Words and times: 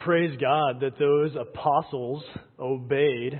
Praise 0.00 0.34
God 0.40 0.80
that 0.80 0.98
those 0.98 1.32
apostles 1.38 2.24
obeyed 2.58 3.38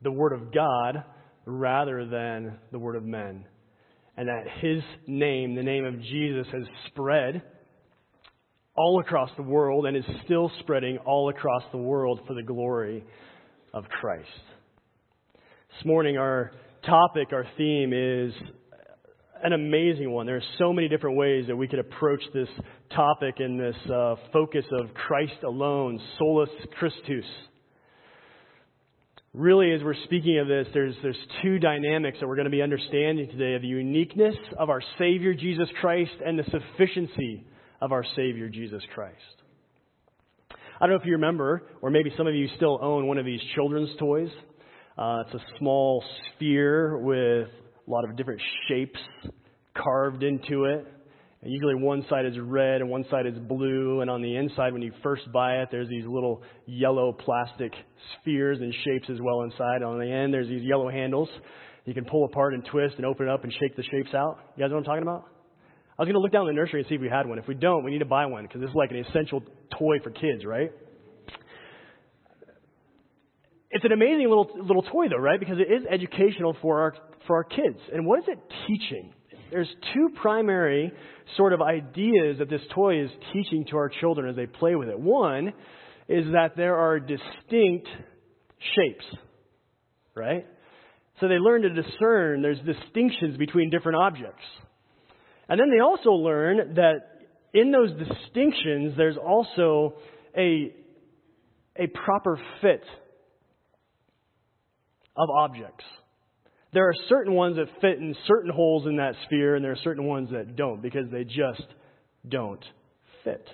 the 0.00 0.10
word 0.10 0.32
of 0.32 0.50
God 0.50 1.04
rather 1.44 2.06
than 2.06 2.58
the 2.72 2.78
word 2.78 2.96
of 2.96 3.04
men. 3.04 3.44
And 4.16 4.26
that 4.26 4.44
his 4.62 4.82
name, 5.06 5.54
the 5.54 5.62
name 5.62 5.84
of 5.84 6.00
Jesus, 6.00 6.46
has 6.52 6.62
spread 6.86 7.42
all 8.74 9.00
across 9.00 9.28
the 9.36 9.42
world 9.42 9.84
and 9.84 9.94
is 9.94 10.04
still 10.24 10.50
spreading 10.60 10.96
all 11.04 11.28
across 11.28 11.64
the 11.70 11.78
world 11.78 12.20
for 12.26 12.32
the 12.32 12.42
glory 12.42 13.04
of 13.74 13.84
Christ. 13.84 14.26
This 15.34 15.84
morning, 15.84 16.16
our 16.16 16.50
topic, 16.86 17.28
our 17.32 17.44
theme 17.58 17.92
is 17.92 18.32
an 19.42 19.52
amazing 19.52 20.10
one. 20.10 20.24
There 20.24 20.36
are 20.36 20.56
so 20.58 20.72
many 20.72 20.88
different 20.88 21.18
ways 21.18 21.44
that 21.48 21.56
we 21.56 21.68
could 21.68 21.78
approach 21.78 22.22
this 22.32 22.48
topic 22.94 23.36
in 23.38 23.56
this 23.56 23.76
uh, 23.90 24.16
focus 24.32 24.64
of 24.72 24.92
Christ 24.94 25.42
alone, 25.44 26.00
solus 26.18 26.50
Christus. 26.78 27.24
Really, 29.32 29.72
as 29.72 29.82
we're 29.82 29.94
speaking 30.04 30.38
of 30.40 30.48
this, 30.48 30.66
there's, 30.74 30.94
there's 31.02 31.18
two 31.42 31.60
dynamics 31.60 32.18
that 32.20 32.26
we're 32.26 32.34
going 32.34 32.46
to 32.46 32.50
be 32.50 32.62
understanding 32.62 33.28
today 33.28 33.54
of 33.54 33.62
the 33.62 33.68
uniqueness 33.68 34.34
of 34.58 34.70
our 34.70 34.82
Savior 34.98 35.34
Jesus 35.34 35.68
Christ 35.80 36.12
and 36.24 36.38
the 36.38 36.44
sufficiency 36.44 37.44
of 37.80 37.92
our 37.92 38.04
Savior 38.16 38.48
Jesus 38.48 38.82
Christ. 38.92 39.16
I 40.52 40.86
don't 40.86 40.90
know 40.90 41.00
if 41.00 41.06
you 41.06 41.12
remember, 41.12 41.62
or 41.82 41.90
maybe 41.90 42.12
some 42.16 42.26
of 42.26 42.34
you 42.34 42.48
still 42.56 42.78
own 42.82 43.06
one 43.06 43.18
of 43.18 43.24
these 43.24 43.40
children's 43.54 43.90
toys. 43.98 44.30
Uh, 44.98 45.22
it's 45.26 45.34
a 45.34 45.58
small 45.58 46.02
sphere 46.34 46.98
with 46.98 47.48
a 47.86 47.90
lot 47.90 48.04
of 48.04 48.16
different 48.16 48.40
shapes 48.68 48.98
carved 49.76 50.22
into 50.22 50.64
it. 50.64 50.86
Usually 51.42 51.74
one 51.74 52.04
side 52.10 52.26
is 52.26 52.34
red 52.38 52.82
and 52.82 52.90
one 52.90 53.04
side 53.10 53.26
is 53.26 53.38
blue. 53.38 54.02
And 54.02 54.10
on 54.10 54.20
the 54.20 54.36
inside, 54.36 54.74
when 54.74 54.82
you 54.82 54.92
first 55.02 55.30
buy 55.32 55.62
it, 55.62 55.68
there's 55.70 55.88
these 55.88 56.04
little 56.06 56.42
yellow 56.66 57.12
plastic 57.12 57.72
spheres 58.20 58.58
and 58.60 58.74
shapes 58.84 59.08
as 59.10 59.20
well 59.20 59.42
inside. 59.42 59.82
On 59.82 59.98
the 59.98 60.10
end, 60.10 60.34
there's 60.34 60.48
these 60.48 60.62
yellow 60.62 60.90
handles. 60.90 61.28
You 61.86 61.94
can 61.94 62.04
pull 62.04 62.26
apart 62.26 62.52
and 62.52 62.64
twist 62.66 62.96
and 62.98 63.06
open 63.06 63.26
it 63.26 63.32
up 63.32 63.44
and 63.44 63.52
shake 63.58 63.74
the 63.74 63.82
shapes 63.84 64.12
out. 64.14 64.38
You 64.56 64.64
guys 64.64 64.70
know 64.70 64.76
what 64.76 64.80
I'm 64.80 64.84
talking 64.84 65.02
about? 65.02 65.24
I 65.98 66.02
was 66.02 66.06
going 66.06 66.14
to 66.14 66.20
look 66.20 66.32
down 66.32 66.48
in 66.48 66.54
the 66.54 66.60
nursery 66.60 66.80
and 66.80 66.88
see 66.88 66.96
if 66.96 67.00
we 67.00 67.08
had 67.08 67.26
one. 67.26 67.38
If 67.38 67.48
we 67.48 67.54
don't, 67.54 67.84
we 67.84 67.90
need 67.90 67.98
to 67.98 68.04
buy 68.04 68.26
one 68.26 68.44
because 68.44 68.60
this 68.60 68.68
is 68.68 68.76
like 68.76 68.90
an 68.90 68.98
essential 68.98 69.42
toy 69.78 69.98
for 70.02 70.10
kids, 70.10 70.44
right? 70.44 70.72
It's 73.70 73.84
an 73.84 73.92
amazing 73.92 74.28
little 74.28 74.50
little 74.56 74.82
toy 74.82 75.08
though, 75.08 75.16
right? 75.16 75.38
Because 75.38 75.58
it 75.58 75.72
is 75.72 75.86
educational 75.88 76.56
for 76.60 76.80
our 76.80 76.94
for 77.26 77.36
our 77.36 77.44
kids. 77.44 77.78
And 77.92 78.04
what 78.04 78.18
is 78.18 78.24
it 78.28 78.38
teaching? 78.66 79.14
There's 79.50 79.68
two 79.94 80.10
primary 80.20 80.92
sort 81.36 81.52
of 81.52 81.60
ideas 81.60 82.38
that 82.38 82.48
this 82.48 82.60
toy 82.74 83.02
is 83.04 83.10
teaching 83.32 83.66
to 83.70 83.76
our 83.76 83.88
children 84.00 84.28
as 84.28 84.36
they 84.36 84.46
play 84.46 84.74
with 84.74 84.88
it. 84.88 84.98
One 84.98 85.52
is 86.08 86.24
that 86.32 86.56
there 86.56 86.76
are 86.76 86.98
distinct 86.98 87.88
shapes, 88.76 89.04
right? 90.14 90.46
So 91.20 91.28
they 91.28 91.38
learn 91.38 91.62
to 91.62 91.70
discern 91.70 92.42
there's 92.42 92.58
distinctions 92.60 93.36
between 93.36 93.70
different 93.70 93.98
objects. 94.00 94.42
And 95.48 95.58
then 95.58 95.70
they 95.70 95.80
also 95.80 96.10
learn 96.10 96.74
that 96.74 97.00
in 97.52 97.72
those 97.72 97.90
distinctions, 97.90 98.94
there's 98.96 99.16
also 99.16 99.94
a, 100.36 100.72
a 101.76 101.86
proper 101.88 102.40
fit 102.60 102.84
of 105.16 105.28
objects. 105.30 105.84
There 106.72 106.88
are 106.88 106.94
certain 107.08 107.34
ones 107.34 107.56
that 107.56 107.66
fit 107.80 107.98
in 107.98 108.14
certain 108.28 108.52
holes 108.52 108.86
in 108.86 108.96
that 108.96 109.14
sphere, 109.26 109.56
and 109.56 109.64
there 109.64 109.72
are 109.72 109.78
certain 109.82 110.04
ones 110.04 110.30
that 110.30 110.54
don't 110.54 110.80
because 110.80 111.10
they 111.10 111.24
just 111.24 111.66
don't 112.28 112.64
fit. 113.24 113.44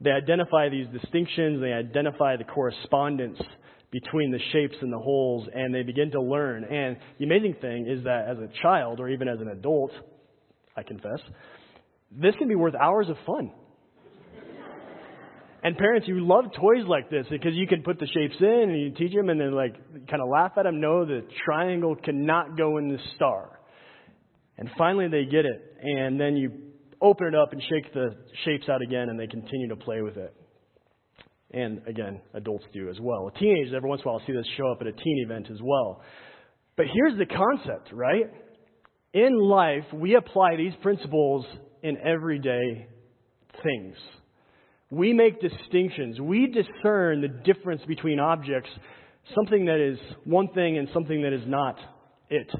They 0.00 0.10
identify 0.10 0.68
these 0.68 0.86
distinctions, 0.88 1.60
they 1.60 1.72
identify 1.72 2.36
the 2.36 2.44
correspondence 2.44 3.38
between 3.90 4.32
the 4.32 4.40
shapes 4.52 4.76
and 4.80 4.92
the 4.92 4.98
holes, 4.98 5.46
and 5.54 5.74
they 5.74 5.82
begin 5.82 6.10
to 6.12 6.20
learn. 6.20 6.64
And 6.64 6.96
the 7.18 7.26
amazing 7.26 7.56
thing 7.60 7.86
is 7.86 8.02
that 8.04 8.26
as 8.28 8.38
a 8.38 8.48
child, 8.62 8.98
or 8.98 9.10
even 9.10 9.28
as 9.28 9.38
an 9.40 9.48
adult, 9.48 9.92
I 10.74 10.82
confess, 10.82 11.20
this 12.10 12.34
can 12.38 12.48
be 12.48 12.54
worth 12.54 12.74
hours 12.74 13.08
of 13.10 13.16
fun. 13.26 13.52
And 15.64 15.76
parents, 15.76 16.08
you 16.08 16.26
love 16.26 16.46
toys 16.58 16.84
like 16.88 17.08
this 17.08 17.24
because 17.30 17.54
you 17.54 17.68
can 17.68 17.82
put 17.82 18.00
the 18.00 18.06
shapes 18.06 18.34
in 18.40 18.70
and 18.70 18.80
you 18.80 18.90
teach 18.90 19.14
them 19.14 19.28
and 19.28 19.40
then 19.40 19.52
like 19.52 19.74
kind 20.08 20.20
of 20.20 20.28
laugh 20.28 20.52
at 20.56 20.64
them. 20.64 20.80
No, 20.80 21.04
the 21.04 21.22
triangle 21.44 21.94
cannot 21.94 22.56
go 22.56 22.78
in 22.78 22.88
the 22.88 22.98
star. 23.14 23.60
And 24.58 24.68
finally 24.76 25.06
they 25.08 25.24
get 25.24 25.46
it. 25.46 25.76
And 25.80 26.20
then 26.20 26.36
you 26.36 26.50
open 27.00 27.28
it 27.28 27.34
up 27.36 27.52
and 27.52 27.62
shake 27.62 27.92
the 27.94 28.10
shapes 28.44 28.68
out 28.68 28.82
again 28.82 29.08
and 29.08 29.18
they 29.18 29.28
continue 29.28 29.68
to 29.68 29.76
play 29.76 30.02
with 30.02 30.16
it. 30.16 30.34
And 31.52 31.86
again, 31.86 32.20
adults 32.34 32.64
do 32.72 32.88
as 32.88 32.96
well. 33.00 33.30
Teenagers, 33.38 33.72
every 33.76 33.88
once 33.88 34.00
in 34.02 34.08
a 34.08 34.12
while, 34.12 34.20
I 34.22 34.26
see 34.26 34.32
this 34.32 34.46
show 34.56 34.72
up 34.72 34.78
at 34.80 34.88
a 34.88 34.92
teen 34.92 35.24
event 35.24 35.48
as 35.52 35.58
well. 35.62 36.00
But 36.76 36.86
here's 36.92 37.18
the 37.18 37.26
concept, 37.26 37.92
right? 37.92 38.24
In 39.12 39.38
life, 39.38 39.84
we 39.92 40.16
apply 40.16 40.56
these 40.56 40.72
principles 40.80 41.44
in 41.82 41.98
everyday 41.98 42.88
things. 43.62 43.96
We 44.92 45.14
make 45.14 45.40
distinctions. 45.40 46.20
We 46.20 46.48
discern 46.48 47.22
the 47.22 47.28
difference 47.28 47.80
between 47.88 48.20
objects, 48.20 48.68
something 49.34 49.64
that 49.64 49.80
is 49.80 49.98
one 50.24 50.48
thing 50.48 50.76
and 50.76 50.86
something 50.92 51.22
that 51.22 51.32
is 51.32 51.40
not 51.46 51.78
it. 52.28 52.50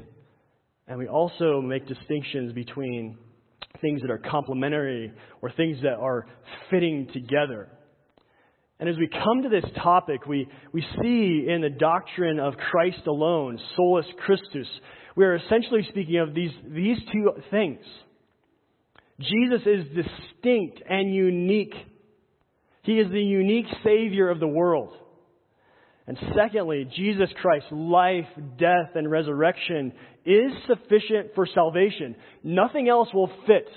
And 0.87 0.97
we 0.97 1.07
also 1.07 1.61
make 1.61 1.87
distinctions 1.87 2.51
between 2.53 3.19
things 3.81 4.01
that 4.01 4.09
are 4.09 4.17
complementary 4.17 5.13
or 5.43 5.51
things 5.51 5.77
that 5.83 5.93
are 5.93 6.25
fitting 6.71 7.07
together. 7.13 7.69
And 8.79 8.89
as 8.89 8.97
we 8.97 9.07
come 9.09 9.43
to 9.43 9.49
this 9.49 9.69
topic, 9.83 10.25
we, 10.25 10.47
we 10.71 10.81
see 11.03 11.45
in 11.47 11.61
the 11.61 11.69
doctrine 11.69 12.39
of 12.39 12.55
Christ 12.55 13.05
alone, 13.05 13.59
solus 13.75 14.07
Christus, 14.25 14.67
we 15.15 15.23
are 15.23 15.35
essentially 15.35 15.85
speaking 15.87 16.17
of 16.17 16.33
these, 16.33 16.51
these 16.67 16.97
two 17.11 17.29
things. 17.51 17.85
Jesus 19.19 19.61
is 19.67 19.85
distinct 19.89 20.81
and 20.89 21.13
unique 21.13 21.75
he 22.83 22.99
is 22.99 23.09
the 23.11 23.21
unique 23.21 23.65
Savior 23.83 24.29
of 24.29 24.39
the 24.39 24.47
world. 24.47 24.95
And 26.05 26.17
secondly, 26.35 26.85
Jesus 26.95 27.29
Christ's 27.41 27.71
life, 27.71 28.27
death, 28.57 28.91
and 28.95 29.09
resurrection 29.09 29.93
is 30.25 30.51
sufficient 30.67 31.33
for 31.33 31.47
salvation. 31.47 32.15
Nothing 32.43 32.89
else 32.89 33.07
will 33.13 33.31
fit. 33.47 33.69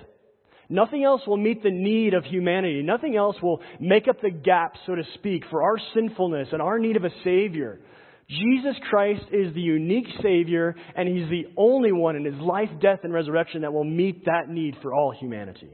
Nothing 0.69 1.05
else 1.05 1.23
will 1.25 1.37
meet 1.37 1.63
the 1.63 1.71
need 1.71 2.15
of 2.15 2.25
humanity. 2.25 2.83
Nothing 2.83 3.15
else 3.17 3.37
will 3.41 3.61
make 3.79 4.09
up 4.09 4.21
the 4.21 4.31
gap, 4.31 4.73
so 4.87 4.97
to 4.97 5.05
speak, 5.15 5.45
for 5.51 5.63
our 5.63 5.77
sinfulness 5.95 6.49
and 6.51 6.61
our 6.61 6.81
need 6.81 6.97
of 6.97 7.05
a 7.05 7.11
Savior. 7.23 7.81
Jesus 8.29 8.75
Christ 8.91 9.23
is 9.31 9.55
the 9.55 9.61
unique 9.61 10.09
Savior, 10.21 10.75
and 10.97 11.09
He's 11.09 11.31
the 11.31 11.47
only 11.57 11.93
one 11.93 12.17
in 12.17 12.25
His 12.25 12.41
life, 12.41 12.71
death, 12.83 13.01
and 13.05 13.13
resurrection 13.13 13.63
that 13.63 13.73
will 13.73 13.85
meet 13.85 14.25
that 14.25 14.49
need 14.49 14.75
for 14.83 14.93
all 14.93 15.13
humanity. 15.13 15.71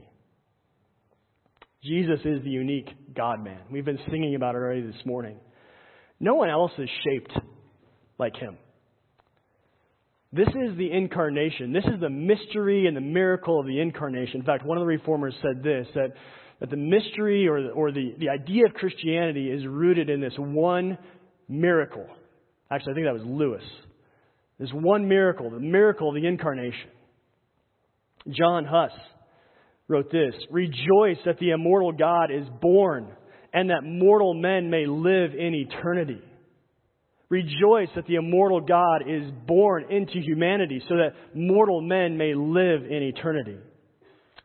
Jesus 1.83 2.19
is 2.23 2.41
the 2.43 2.49
unique 2.49 2.89
God 3.13 3.43
man. 3.43 3.59
We've 3.69 3.83
been 3.83 3.99
singing 4.09 4.35
about 4.35 4.55
it 4.55 4.59
already 4.59 4.81
this 4.81 5.05
morning. 5.05 5.37
No 6.19 6.35
one 6.35 6.49
else 6.49 6.71
is 6.77 6.89
shaped 7.03 7.33
like 8.17 8.35
him. 8.37 8.57
This 10.31 10.47
is 10.47 10.77
the 10.77 10.89
incarnation. 10.91 11.73
This 11.73 11.83
is 11.83 11.99
the 11.99 12.09
mystery 12.09 12.87
and 12.87 12.95
the 12.95 13.01
miracle 13.01 13.59
of 13.59 13.67
the 13.67 13.79
incarnation. 13.79 14.39
In 14.39 14.45
fact, 14.45 14.65
one 14.65 14.77
of 14.77 14.81
the 14.81 14.87
reformers 14.87 15.35
said 15.41 15.61
this 15.61 15.85
that, 15.93 16.13
that 16.61 16.69
the 16.69 16.77
mystery 16.77 17.47
or, 17.47 17.71
or 17.71 17.91
the, 17.91 18.15
the 18.17 18.29
idea 18.29 18.65
of 18.65 18.73
Christianity 18.73 19.51
is 19.51 19.67
rooted 19.67 20.09
in 20.09 20.21
this 20.21 20.33
one 20.37 20.97
miracle. 21.49 22.07
Actually, 22.71 22.93
I 22.93 22.95
think 22.95 23.07
that 23.07 23.13
was 23.13 23.23
Lewis. 23.25 23.63
This 24.57 24.69
one 24.71 25.07
miracle, 25.07 25.49
the 25.49 25.59
miracle 25.59 26.09
of 26.09 26.15
the 26.15 26.25
incarnation. 26.25 26.89
John 28.29 28.65
Huss 28.65 28.91
wrote 29.87 30.11
this 30.11 30.33
Rejoice 30.49 31.17
that 31.25 31.39
the 31.39 31.51
immortal 31.51 31.91
God 31.91 32.31
is 32.31 32.47
born 32.61 33.07
and 33.53 33.69
that 33.69 33.83
mortal 33.83 34.33
men 34.33 34.69
may 34.69 34.85
live 34.85 35.33
in 35.33 35.53
eternity. 35.53 36.21
Rejoice 37.29 37.89
that 37.95 38.05
the 38.07 38.15
immortal 38.15 38.61
God 38.61 39.03
is 39.07 39.23
born 39.47 39.85
into 39.89 40.19
humanity 40.19 40.81
so 40.87 40.95
that 40.97 41.13
mortal 41.33 41.81
men 41.81 42.17
may 42.17 42.33
live 42.35 42.83
in 42.85 43.03
eternity. 43.03 43.57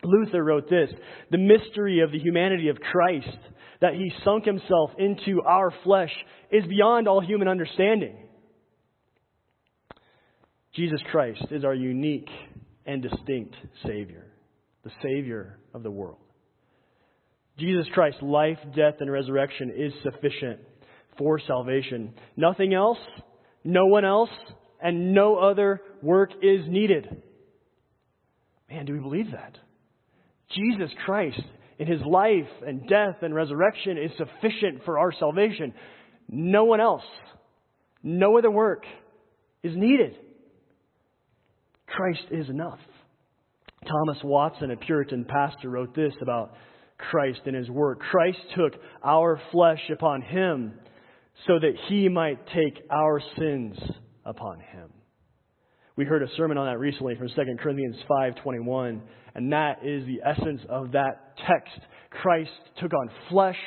Luther 0.02 0.42
wrote 0.42 0.70
this 0.70 0.90
The 1.30 1.38
mystery 1.38 2.00
of 2.00 2.12
the 2.12 2.18
humanity 2.18 2.68
of 2.68 2.78
Christ, 2.80 3.36
that 3.80 3.94
he 3.94 4.12
sunk 4.24 4.44
himself 4.44 4.90
into 4.98 5.42
our 5.42 5.72
flesh, 5.84 6.12
is 6.50 6.64
beyond 6.66 7.08
all 7.08 7.20
human 7.20 7.48
understanding. 7.48 8.16
Jesus 10.74 11.00
Christ 11.10 11.44
is 11.50 11.64
our 11.64 11.74
unique 11.74 12.28
and 12.86 13.02
distinct 13.02 13.54
Savior 13.84 14.27
the 14.88 15.08
Savior 15.08 15.58
of 15.74 15.82
the 15.82 15.90
world. 15.90 16.18
Jesus 17.58 17.86
Christ's 17.92 18.22
life, 18.22 18.58
death, 18.74 18.94
and 19.00 19.10
resurrection 19.10 19.72
is 19.76 19.92
sufficient 20.02 20.60
for 21.18 21.40
salvation. 21.46 22.14
Nothing 22.36 22.72
else, 22.72 22.98
no 23.64 23.86
one 23.86 24.04
else, 24.04 24.30
and 24.80 25.12
no 25.12 25.36
other 25.36 25.82
work 26.02 26.30
is 26.40 26.60
needed. 26.68 27.22
Man, 28.70 28.86
do 28.86 28.92
we 28.92 29.00
believe 29.00 29.32
that? 29.32 29.58
Jesus 30.54 30.90
Christ 31.04 31.42
in 31.78 31.86
his 31.86 32.00
life 32.02 32.48
and 32.66 32.88
death 32.88 33.16
and 33.22 33.34
resurrection 33.34 33.98
is 33.98 34.10
sufficient 34.16 34.84
for 34.84 34.98
our 34.98 35.12
salvation. 35.18 35.74
No 36.28 36.64
one 36.64 36.80
else, 36.80 37.02
no 38.02 38.38
other 38.38 38.50
work 38.50 38.84
is 39.62 39.72
needed. 39.76 40.14
Christ 41.86 42.26
is 42.30 42.48
enough. 42.48 42.78
Thomas 43.86 44.18
Watson, 44.24 44.70
a 44.70 44.76
Puritan 44.76 45.24
pastor, 45.24 45.70
wrote 45.70 45.94
this 45.94 46.12
about 46.20 46.52
Christ 46.98 47.40
and 47.46 47.54
his 47.54 47.70
work. 47.70 48.00
Christ 48.00 48.38
took 48.56 48.72
our 49.04 49.40
flesh 49.52 49.80
upon 49.92 50.22
him 50.22 50.74
so 51.46 51.58
that 51.58 51.72
he 51.88 52.08
might 52.08 52.44
take 52.48 52.82
our 52.90 53.20
sins 53.38 53.78
upon 54.24 54.58
him. 54.60 54.90
We 55.96 56.04
heard 56.04 56.22
a 56.22 56.28
sermon 56.36 56.58
on 56.58 56.66
that 56.66 56.78
recently 56.78 57.16
from 57.16 57.28
2 57.28 57.58
Corinthians 57.58 57.96
5:21, 58.08 59.00
and 59.34 59.52
that 59.52 59.84
is 59.84 60.06
the 60.06 60.20
essence 60.24 60.60
of 60.68 60.92
that 60.92 61.36
text. 61.38 61.78
Christ 62.10 62.50
took 62.80 62.92
on 62.92 63.10
flesh, 63.28 63.58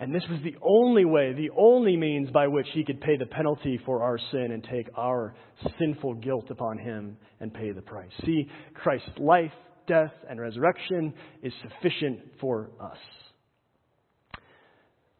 and 0.00 0.14
this 0.14 0.24
was 0.28 0.40
the 0.42 0.56
only 0.60 1.04
way, 1.04 1.32
the 1.32 1.50
only 1.56 1.96
means 1.96 2.30
by 2.30 2.48
which 2.48 2.66
he 2.74 2.84
could 2.84 3.00
pay 3.00 3.16
the 3.16 3.26
penalty 3.26 3.78
for 3.86 4.02
our 4.02 4.18
sin 4.32 4.50
and 4.50 4.66
take 4.70 4.88
our 4.96 5.34
sinful 5.78 6.14
guilt 6.14 6.50
upon 6.50 6.78
him 6.78 7.16
and 7.40 7.54
pay 7.54 7.70
the 7.70 7.82
price. 7.82 8.10
See, 8.24 8.48
Christ's 8.74 9.18
life, 9.18 9.52
death, 9.86 10.12
and 10.28 10.40
resurrection 10.40 11.14
is 11.42 11.52
sufficient 11.62 12.20
for 12.40 12.70
us. 12.80 12.98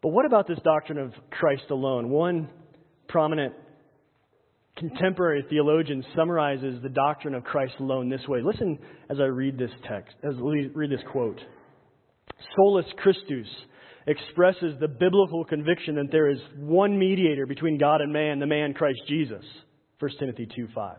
But 0.03 0.09
what 0.09 0.27
about 0.27 0.49
this 0.49 0.59
doctrine 0.65 0.99
of 0.99 1.13
Christ 1.31 1.71
alone? 1.71 2.11
One 2.11 2.49
prominent 3.09 3.55
contemporary 4.77 5.45
theologian 5.49 6.05
summarizes 6.17 6.83
the 6.83 6.89
doctrine 6.89 7.35
of 7.35 7.45
Christ 7.45 7.75
alone 7.79 8.09
this 8.09 8.27
way. 8.27 8.43
Listen 8.43 8.79
as 9.09 9.21
I 9.21 9.25
read 9.25 9.57
this 9.57 9.71
text, 9.89 10.17
as 10.25 10.35
I 10.35 10.69
read 10.75 10.91
this 10.91 11.01
quote. 11.13 11.41
Solus 12.57 12.87
Christus 12.99 13.47
expresses 14.07 14.75
the 14.81 14.89
biblical 14.89 15.45
conviction 15.45 15.95
that 15.97 16.11
there 16.13 16.31
is 16.31 16.39
one 16.57 16.99
mediator 16.99 17.47
between 17.47 17.79
God 17.79 18.01
and 18.01 18.13
man, 18.13 18.39
the 18.39 18.47
man 18.47 18.75
Christ 18.75 19.01
Jesus. 19.09 19.45
1 19.99 20.11
Timothy 20.19 20.49
2 20.55 20.69
5. 20.75 20.97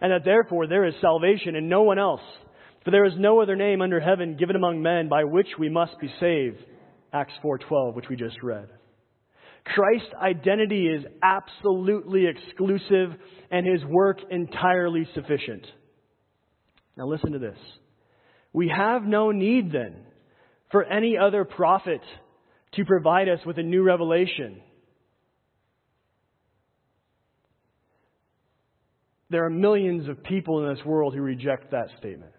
And 0.00 0.12
that 0.12 0.24
therefore 0.24 0.66
there 0.66 0.86
is 0.86 0.94
salvation 1.00 1.56
in 1.56 1.68
no 1.68 1.82
one 1.82 1.98
else, 1.98 2.22
for 2.84 2.90
there 2.90 3.04
is 3.04 3.12
no 3.18 3.40
other 3.40 3.56
name 3.56 3.82
under 3.82 4.00
heaven 4.00 4.36
given 4.36 4.56
among 4.56 4.82
men 4.82 5.08
by 5.08 5.24
which 5.24 5.48
we 5.58 5.68
must 5.68 5.98
be 6.00 6.12
saved. 6.20 6.58
Acts 7.12 7.34
4:12, 7.44 7.94
which 7.94 8.08
we 8.08 8.16
just 8.16 8.42
read. 8.42 8.68
Christ's 9.64 10.12
identity 10.20 10.88
is 10.88 11.04
absolutely 11.22 12.26
exclusive 12.26 13.14
and 13.50 13.66
his 13.66 13.82
work 13.84 14.18
entirely 14.30 15.06
sufficient. 15.14 15.64
Now 16.96 17.06
listen 17.06 17.32
to 17.32 17.38
this. 17.38 17.58
We 18.52 18.68
have 18.68 19.04
no 19.04 19.30
need 19.30 19.72
then 19.72 20.06
for 20.74 20.82
any 20.82 21.16
other 21.16 21.44
prophet 21.44 22.00
to 22.72 22.84
provide 22.84 23.28
us 23.28 23.38
with 23.46 23.58
a 23.58 23.62
new 23.62 23.84
revelation. 23.84 24.60
There 29.30 29.44
are 29.44 29.50
millions 29.50 30.08
of 30.08 30.24
people 30.24 30.66
in 30.66 30.74
this 30.74 30.84
world 30.84 31.14
who 31.14 31.20
reject 31.20 31.70
that 31.70 31.90
statement 32.00 32.32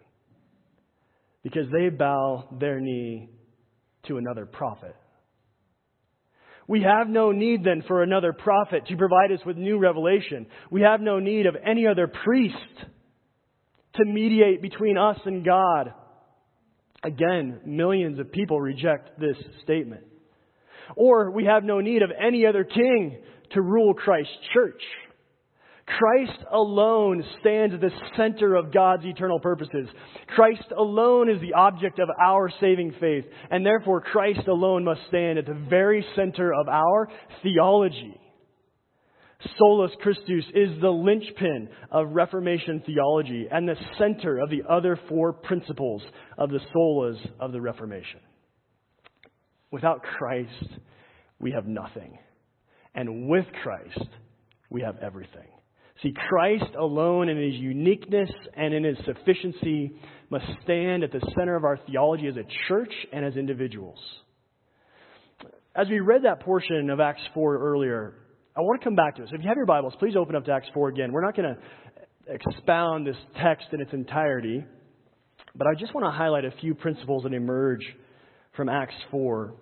because 1.44 1.68
they 1.72 1.88
bow 1.88 2.50
their 2.60 2.82
knee 2.82 3.30
to 4.08 4.18
another 4.18 4.46
prophet. 4.46 4.98
We 6.68 6.82
have 6.82 7.08
no 7.08 7.32
need 7.32 7.64
then 7.64 7.84
for 7.88 8.04
another 8.04 8.34
prophet 8.34 8.86
to 8.88 8.98
provide 8.98 9.32
us 9.32 9.46
with 9.46 9.56
new 9.56 9.80
revelation. 9.80 10.48
We 10.70 10.82
have 10.82 11.00
no 11.00 11.20
need 11.20 11.46
of 11.46 11.56
any 11.66 11.88
other 11.88 12.12
priest 12.26 12.58
to 13.94 14.04
mediate 14.04 14.62
between 14.62 14.98
us 14.98 15.20
and 15.24 15.46
God. 15.46 15.94
Again, 17.06 17.60
millions 17.66 18.18
of 18.18 18.32
people 18.32 18.60
reject 18.60 19.20
this 19.20 19.38
statement. 19.64 20.02
Or 20.96 21.30
we 21.30 21.46
have 21.46 21.64
no 21.64 21.80
need 21.80 22.02
of 22.02 22.10
any 22.20 22.48
other 22.48 22.64
king 22.64 23.20
to 23.52 23.62
rule 23.62 23.94
Christ's 23.94 24.34
church. 24.54 24.82
Christ 25.86 26.44
alone 26.52 27.24
stands 27.42 27.76
at 27.76 27.82
the 27.82 27.92
center 28.18 28.56
of 28.56 28.74
God's 28.74 29.06
eternal 29.06 29.40
purposes. 29.40 29.88
Christ 30.30 30.66
alone 30.76 31.30
is 31.30 31.40
the 31.42 31.54
object 31.54 32.00
of 32.00 32.10
our 32.20 32.52
saving 32.60 32.96
faith, 33.00 33.26
and 33.52 33.64
therefore 33.64 34.02
Christ 34.02 34.48
alone 34.48 34.84
must 34.84 35.02
stand 35.08 35.38
at 35.38 35.46
the 35.46 35.66
very 35.70 36.04
center 36.16 36.52
of 36.56 36.68
our 36.68 37.08
theology. 37.44 38.20
Solus 39.58 39.92
Christus 40.02 40.46
is 40.54 40.82
the 40.82 40.90
linchpin 40.90 41.70
of 41.92 42.12
Reformation 42.12 42.82
theology 42.86 43.48
and 43.52 43.68
the 43.68 43.76
center 43.98 44.40
of 44.40 44.50
the 44.50 44.64
other 44.70 45.00
four 45.10 45.34
principles 45.34 46.02
of 46.38 46.50
the 46.50 46.60
solas 46.74 47.18
of 47.40 47.52
the 47.52 47.62
Reformation. 47.62 48.20
Without 49.72 50.02
Christ, 50.04 50.80
we 51.40 51.52
have 51.52 51.68
nothing. 51.68 52.18
And 52.94 53.28
with 53.28 53.46
Christ, 53.62 54.10
we 54.70 54.82
have 54.82 54.98
everything. 55.02 55.48
See, 56.02 56.14
Christ 56.30 56.76
alone 56.80 57.30
in 57.30 57.38
his 57.38 57.56
uniqueness 57.56 58.30
and 58.56 58.74
in 58.74 58.84
his 58.84 58.98
sufficiency 59.06 59.94
must 60.30 60.46
stand 60.64 61.04
at 61.04 61.12
the 61.12 61.22
center 61.38 61.56
of 61.56 61.64
our 61.64 61.78
theology 61.88 62.28
as 62.28 62.36
a 62.36 62.46
church 62.68 62.92
and 63.14 63.26
as 63.26 63.36
individuals. 63.36 64.00
As 65.76 65.88
we 65.90 66.00
read 66.00 66.24
that 66.24 66.42
portion 66.42 66.90
of 66.90 67.00
Acts 67.00 67.22
4 67.34 67.58
earlier, 67.58 68.14
I 68.58 68.62
want 68.62 68.80
to 68.80 68.86
come 68.86 68.96
back 68.96 69.18
to 69.18 69.22
this. 69.22 69.32
If 69.34 69.42
you 69.42 69.50
have 69.50 69.58
your 69.58 69.66
Bibles, 69.66 69.94
please 70.00 70.16
open 70.16 70.36
up 70.36 70.46
to 70.46 70.52
Acts 70.54 70.68
4 70.74 70.88
again. 70.88 71.12
We're 71.12 71.26
not 71.26 71.36
going 71.36 71.56
to 71.56 72.34
expound 72.34 73.06
this 73.06 73.18
text 73.42 73.68
in 73.74 73.82
its 73.82 73.92
entirety, 73.92 74.64
but 75.56 75.68
I 75.68 75.74
just 75.78 75.94
want 75.94 76.06
to 76.06 76.12
highlight 76.12 76.46
a 76.46 76.52
few 76.62 76.74
principles 76.74 77.24
that 77.24 77.34
emerge 77.34 77.82
from 78.56 78.70
Acts 78.70 78.96
4. 79.12 79.54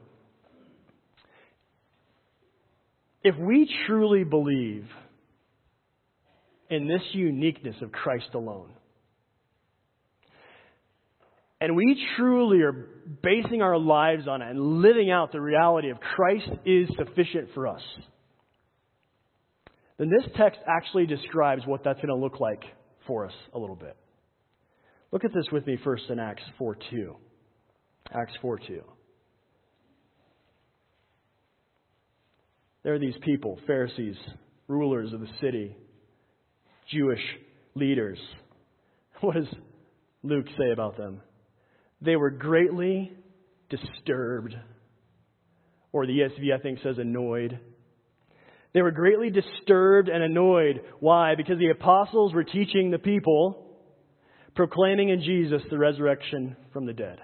If 3.24 3.36
we 3.40 3.68
truly 3.88 4.24
believe 4.24 4.86
in 6.70 6.88
this 6.88 7.02
uniqueness 7.14 7.76
of 7.82 7.92
Christ 7.92 8.30
alone. 8.34 8.70
And 11.62 11.76
we 11.76 11.98
truly 12.18 12.62
are 12.62 12.90
basing 13.22 13.62
our 13.62 13.78
lives 13.78 14.28
on 14.28 14.42
it 14.42 14.50
and 14.50 14.82
living 14.82 15.10
out 15.10 15.32
the 15.32 15.40
reality 15.40 15.90
of 15.90 16.00
Christ 16.00 16.50
is 16.66 16.90
sufficient 16.98 17.50
for 17.54 17.68
us. 17.68 17.82
Then 19.98 20.10
this 20.10 20.30
text 20.38 20.60
actually 20.68 21.06
describes 21.06 21.64
what 21.66 21.84
that's 21.84 21.98
going 21.98 22.10
to 22.10 22.16
look 22.16 22.40
like 22.40 22.64
for 23.08 23.26
us 23.26 23.34
a 23.54 23.60
little 23.60 23.76
bit. 23.76 23.96
Look 25.12 25.24
at 25.24 25.34
this 25.34 25.46
with 25.52 25.68
me 25.68 25.78
first 25.84 26.04
in 26.10 26.20
Acts 26.20 26.44
4 26.58 26.78
2. 26.90 27.16
Acts 28.14 28.34
4 28.42 28.60
2. 28.60 28.82
There 32.84 32.94
are 32.94 33.00
these 33.00 33.16
people, 33.22 33.60
Pharisees, 33.66 34.18
rulers 34.68 35.14
of 35.14 35.22
the 35.22 35.30
city, 35.40 35.76
Jewish 36.92 37.22
leaders. 37.76 38.20
What 39.22 39.36
does 39.36 39.48
Luke 40.22 40.48
say 40.58 40.72
about 40.74 40.98
them? 40.98 41.22
They 42.02 42.18
were 42.18 42.30
greatly 42.30 43.14
disturbed. 43.70 44.54
Or 45.94 46.06
the 46.06 46.12
ESV, 46.12 46.54
I 46.54 46.62
think, 46.62 46.80
says 46.84 46.98
annoyed. 46.98 47.58
They 48.74 48.82
were 48.82 48.92
greatly 48.92 49.30
disturbed 49.30 50.10
and 50.10 50.24
annoyed. 50.24 50.82
Why? 51.00 51.36
Because 51.36 51.60
the 51.60 51.70
apostles 51.70 52.34
were 52.34 52.44
teaching 52.44 52.90
the 52.90 52.98
people, 52.98 53.68
proclaiming 54.56 55.10
in 55.10 55.22
Jesus 55.22 55.62
the 55.70 55.78
resurrection 55.78 56.56
from 56.72 56.86
the 56.86 56.94
dead. 56.94 57.20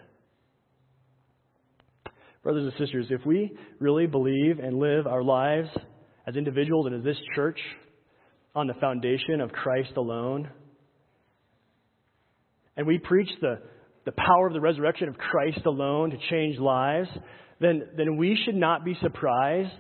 Brothers 2.44 2.72
and 2.72 2.74
sisters, 2.80 3.08
if 3.10 3.26
we 3.26 3.52
really 3.80 4.06
believe 4.06 4.60
and 4.60 4.78
live 4.78 5.08
our 5.08 5.24
lives 5.24 5.70
as 6.26 6.36
individuals 6.36 6.86
and 6.86 6.96
as 6.96 7.04
this 7.04 7.18
church 7.36 7.60
on 8.56 8.68
the 8.68 8.74
foundation 8.76 9.42
of 9.42 9.52
Christ 9.52 9.92
alone, 9.98 10.50
and 12.78 12.88
we 12.88 12.98
preach 12.98 13.30
the, 13.42 13.60
the 14.06 14.14
power 14.14 14.48
of 14.48 14.54
the 14.54 14.62
resurrection 14.62 15.10
of 15.10 15.18
Christ 15.18 15.66
alone 15.66 16.12
to 16.12 16.18
change 16.30 16.58
lives, 16.60 17.10
then, 17.60 17.90
then 17.98 18.16
we 18.18 18.40
should 18.46 18.56
not 18.56 18.86
be 18.86 18.98
surprised 19.02 19.76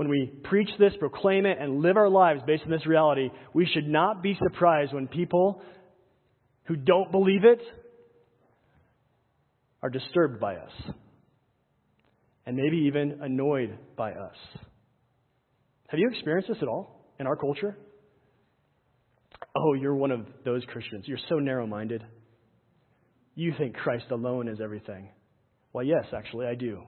when 0.00 0.08
we 0.08 0.32
preach 0.44 0.70
this, 0.78 0.94
proclaim 0.98 1.44
it, 1.44 1.58
and 1.60 1.82
live 1.82 1.98
our 1.98 2.08
lives 2.08 2.40
based 2.46 2.62
on 2.64 2.70
this 2.70 2.86
reality. 2.86 3.28
We 3.52 3.66
should 3.66 3.86
not 3.86 4.22
be 4.22 4.34
surprised 4.42 4.94
when 4.94 5.06
people 5.06 5.60
who 6.64 6.76
don't 6.76 7.12
believe 7.12 7.44
it 7.44 7.60
are 9.82 9.90
disturbed 9.90 10.40
by 10.40 10.56
us 10.56 10.72
and 12.46 12.56
maybe 12.56 12.86
even 12.86 13.20
annoyed 13.20 13.76
by 13.96 14.12
us. 14.12 14.36
Have 15.88 16.00
you 16.00 16.08
experienced 16.10 16.48
this 16.48 16.58
at 16.62 16.68
all? 16.68 17.00
in 17.20 17.26
our 17.26 17.36
culture? 17.36 17.76
Oh, 19.54 19.74
you're 19.74 19.94
one 19.94 20.10
of 20.10 20.26
those 20.44 20.64
Christians. 20.72 21.04
You're 21.06 21.18
so 21.28 21.36
narrow 21.36 21.66
minded. 21.66 22.02
You 23.34 23.52
think 23.58 23.76
Christ 23.76 24.06
alone 24.10 24.48
is 24.48 24.58
everything. 24.62 25.10
Well, 25.72 25.84
yes, 25.84 26.04
actually, 26.16 26.46
I 26.46 26.54
do. 26.54 26.82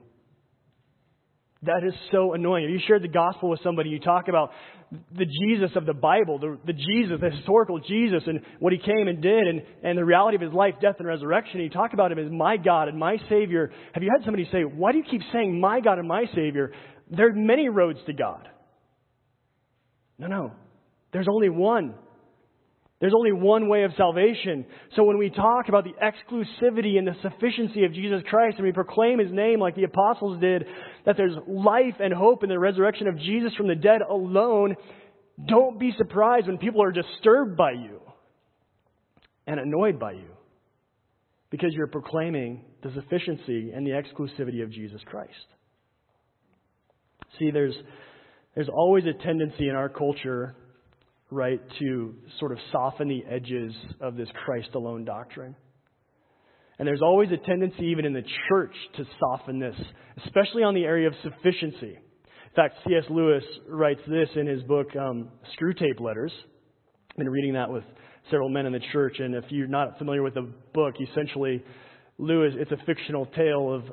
That 1.65 1.83
is 1.87 1.93
so 2.11 2.33
annoying. 2.33 2.65
If 2.65 2.71
you 2.71 2.79
shared 2.87 3.03
the 3.03 3.07
gospel 3.07 3.49
with 3.49 3.61
somebody, 3.63 3.89
you 3.89 3.99
talk 3.99 4.27
about 4.27 4.51
the 4.91 5.25
Jesus 5.25 5.71
of 5.75 5.85
the 5.85 5.93
Bible, 5.93 6.37
the, 6.37 6.57
the 6.65 6.73
Jesus, 6.73 7.19
the 7.21 7.29
historical 7.29 7.79
Jesus, 7.79 8.23
and 8.27 8.41
what 8.59 8.73
he 8.73 8.79
came 8.79 9.07
and 9.07 9.21
did, 9.21 9.47
and, 9.47 9.61
and 9.81 9.97
the 9.97 10.03
reality 10.03 10.35
of 10.35 10.41
his 10.41 10.51
life, 10.51 10.75
death, 10.81 10.95
and 10.99 11.07
resurrection. 11.07 11.61
You 11.61 11.69
talk 11.69 11.93
about 11.93 12.11
him 12.11 12.19
as 12.19 12.29
my 12.31 12.57
God 12.57 12.89
and 12.89 12.97
my 12.97 13.17
Savior. 13.29 13.71
Have 13.93 14.03
you 14.03 14.09
had 14.15 14.25
somebody 14.25 14.47
say, 14.51 14.63
Why 14.63 14.91
do 14.91 14.97
you 14.97 15.05
keep 15.09 15.21
saying 15.31 15.59
my 15.59 15.79
God 15.79 15.99
and 15.99 16.07
my 16.07 16.25
Savior? 16.35 16.73
There 17.09 17.29
are 17.29 17.33
many 17.33 17.69
roads 17.69 17.99
to 18.07 18.13
God. 18.13 18.47
No, 20.17 20.27
no. 20.27 20.51
There's 21.11 21.27
only 21.29 21.49
one. 21.49 21.95
There's 23.03 23.13
only 23.13 23.33
one 23.33 23.67
way 23.67 23.83
of 23.83 23.91
salvation. 23.97 24.65
So 24.95 25.03
when 25.03 25.17
we 25.17 25.29
talk 25.29 25.67
about 25.67 25.83
the 25.83 25.91
exclusivity 26.01 26.97
and 26.97 27.05
the 27.05 27.17
sufficiency 27.21 27.83
of 27.83 27.91
Jesus 27.93 28.21
Christ 28.29 28.55
and 28.55 28.65
we 28.65 28.71
proclaim 28.71 29.19
his 29.19 29.29
name 29.29 29.59
like 29.59 29.75
the 29.75 29.83
apostles 29.83 30.39
did, 30.39 30.63
that 31.05 31.17
there's 31.17 31.35
life 31.45 31.95
and 31.99 32.13
hope 32.13 32.43
in 32.43 32.49
the 32.49 32.57
resurrection 32.57 33.07
of 33.07 33.19
Jesus 33.19 33.53
from 33.55 33.67
the 33.67 33.75
dead 33.75 33.99
alone, 34.09 34.77
don't 35.45 35.77
be 35.77 35.93
surprised 35.97 36.47
when 36.47 36.57
people 36.57 36.81
are 36.81 36.93
disturbed 36.93 37.57
by 37.57 37.73
you 37.73 37.99
and 39.47 39.59
annoyed 39.59 39.99
by 39.99 40.13
you 40.13 40.29
because 41.49 41.73
you're 41.73 41.87
proclaiming 41.87 42.63
the 42.83 42.91
sufficiency 42.93 43.71
and 43.75 43.85
the 43.85 43.91
exclusivity 43.91 44.63
of 44.63 44.71
Jesus 44.71 45.01
Christ. 45.07 45.29
See, 47.37 47.51
there's, 47.51 47.75
there's 48.55 48.69
always 48.69 49.03
a 49.03 49.23
tendency 49.25 49.67
in 49.67 49.75
our 49.75 49.89
culture 49.89 50.55
right, 51.31 51.61
to 51.79 52.15
sort 52.39 52.51
of 52.51 52.57
soften 52.71 53.07
the 53.07 53.23
edges 53.29 53.73
of 54.01 54.15
this 54.15 54.29
Christ 54.45 54.69
alone 54.75 55.05
doctrine. 55.05 55.55
And 56.79 56.87
there's 56.87 57.01
always 57.01 57.29
a 57.31 57.37
tendency, 57.37 57.85
even 57.85 58.05
in 58.05 58.13
the 58.13 58.23
church, 58.49 58.75
to 58.97 59.05
soften 59.19 59.59
this, 59.59 59.75
especially 60.25 60.63
on 60.63 60.73
the 60.73 60.83
area 60.83 61.07
of 61.07 61.13
sufficiency. 61.23 61.97
In 61.97 62.55
fact, 62.55 62.75
C.S. 62.87 63.03
Lewis 63.09 63.43
writes 63.67 64.01
this 64.07 64.29
in 64.35 64.47
his 64.47 64.61
book, 64.63 64.87
um, 64.95 65.29
Screwtape 65.57 65.99
Letters. 65.99 66.31
I've 67.11 67.17
been 67.17 67.29
reading 67.29 67.53
that 67.53 67.69
with 67.69 67.83
several 68.29 68.49
men 68.49 68.65
in 68.65 68.73
the 68.73 68.81
church, 68.91 69.17
and 69.19 69.35
if 69.35 69.45
you're 69.49 69.67
not 69.67 69.97
familiar 69.97 70.23
with 70.23 70.33
the 70.33 70.51
book, 70.73 70.95
essentially, 71.01 71.63
Lewis, 72.17 72.53
it's 72.57 72.71
a 72.71 72.85
fictional 72.85 73.25
tale 73.27 73.73
of 73.73 73.83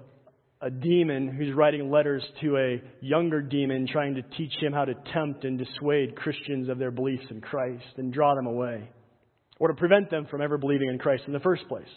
a 0.62 0.71
demon 0.71 1.29
who's 1.29 1.55
writing 1.55 1.90
letters 1.90 2.23
to 2.43 2.57
a 2.59 2.83
younger 3.00 3.40
demon 3.40 3.87
trying 3.90 4.14
to 4.14 4.23
teach 4.37 4.52
him 4.61 4.73
how 4.73 4.85
to 4.85 4.95
tempt 5.12 5.45
and 5.45 5.59
dissuade 5.59 6.17
Christians 6.17 6.69
of 6.69 6.79
their 6.79 6.90
beliefs 6.90 7.25
in 7.31 7.40
Christ 7.40 7.85
and 7.97 8.12
draw 8.12 8.35
them 8.35 8.47
away, 8.47 8.90
or 9.59 9.69
to 9.69 9.75
prevent 9.75 10.11
them 10.11 10.26
from 10.31 10.43
ever 10.43 10.59
believing 10.59 10.90
in 10.90 10.99
Christ 10.99 11.25
in 11.26 11.33
the 11.33 11.40
first 11.40 11.67
place. 11.69 11.88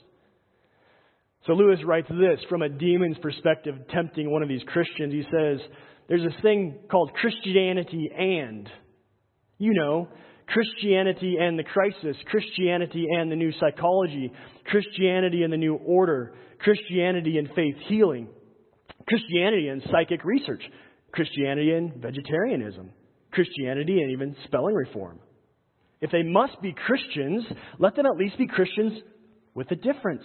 So 1.46 1.54
Lewis 1.54 1.80
writes 1.86 2.08
this 2.08 2.40
from 2.50 2.62
a 2.62 2.70
demon's 2.70 3.18
perspective, 3.18 3.76
tempting 3.90 4.32
one 4.32 4.44
of 4.44 4.48
these 4.48 4.64
Christians. 4.68 5.12
He 5.12 5.24
says, 5.24 5.60
There's 6.08 6.24
this 6.24 6.42
thing 6.42 6.80
called 6.90 7.12
Christianity 7.14 8.10
and. 8.18 8.70
You 9.58 9.74
know, 9.74 10.08
Christianity 10.48 11.36
and 11.38 11.60
the 11.60 11.64
crisis, 11.64 12.16
Christianity 12.28 13.08
and 13.12 13.30
the 13.30 13.36
new 13.36 13.52
psychology, 13.60 14.32
Christianity 14.66 15.44
and 15.44 15.52
the 15.52 15.58
new 15.58 15.76
order, 15.76 16.34
Christianity 16.60 17.38
and 17.38 17.50
faith 17.54 17.76
healing. 17.88 18.30
Christianity 19.08 19.68
and 19.68 19.82
psychic 19.92 20.24
research, 20.24 20.62
Christianity 21.12 21.72
and 21.72 21.94
vegetarianism, 21.96 22.92
Christianity 23.32 24.02
and 24.02 24.12
even 24.12 24.36
spelling 24.46 24.76
reform. 24.76 25.20
If 26.02 26.12
they 26.12 26.24
must 26.24 26.62
be 26.62 26.74
Christians, 26.74 27.46
let 27.80 27.96
them 27.96 28.06
at 28.06 28.18
least 28.18 28.38
be 28.38 28.48
Christians 28.48 28.94
with 29.54 29.72
a 29.72 29.76
difference. 29.76 30.24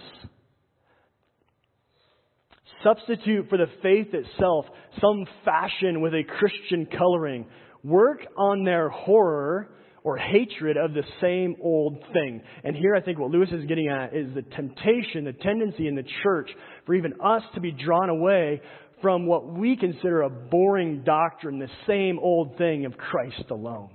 Substitute 2.83 3.49
for 3.49 3.59
the 3.59 3.67
faith 3.83 4.09
itself 4.13 4.67
some 5.01 5.27
fashion 5.45 6.01
with 6.01 6.15
a 6.15 6.23
Christian 6.39 6.87
coloring. 6.87 7.47
Work 7.85 8.21
on 8.37 8.65
their 8.65 8.89
horror 8.89 9.71
or 10.05 10.17
hatred 10.17 10.77
of 10.77 10.95
the 10.95 11.03
same 11.21 11.57
old 11.63 11.99
thing. 12.13 12.41
And 12.65 12.75
here 12.75 12.95
I 12.95 13.01
think 13.01 13.19
what 13.19 13.31
Lewis 13.31 13.51
is 13.53 13.67
getting 13.67 13.89
at 13.89 14.15
is 14.15 14.33
the 14.35 14.43
temptation, 14.43 15.25
the 15.25 15.33
tendency 15.33 15.87
in 15.87 15.95
the 15.95 16.05
church 16.23 16.51
for 16.89 16.95
even 16.95 17.13
us 17.21 17.43
to 17.55 17.61
be 17.61 17.71
drawn 17.71 18.09
away 18.09 18.63
from 19.03 19.27
what 19.27 19.47
we 19.47 19.77
consider 19.77 20.23
a 20.23 20.31
boring 20.31 21.03
doctrine, 21.05 21.59
the 21.59 21.69
same 21.87 22.19
old 22.19 22.57
thing 22.57 22.87
of 22.87 22.97
Christ 22.97 23.45
alone. 23.51 23.91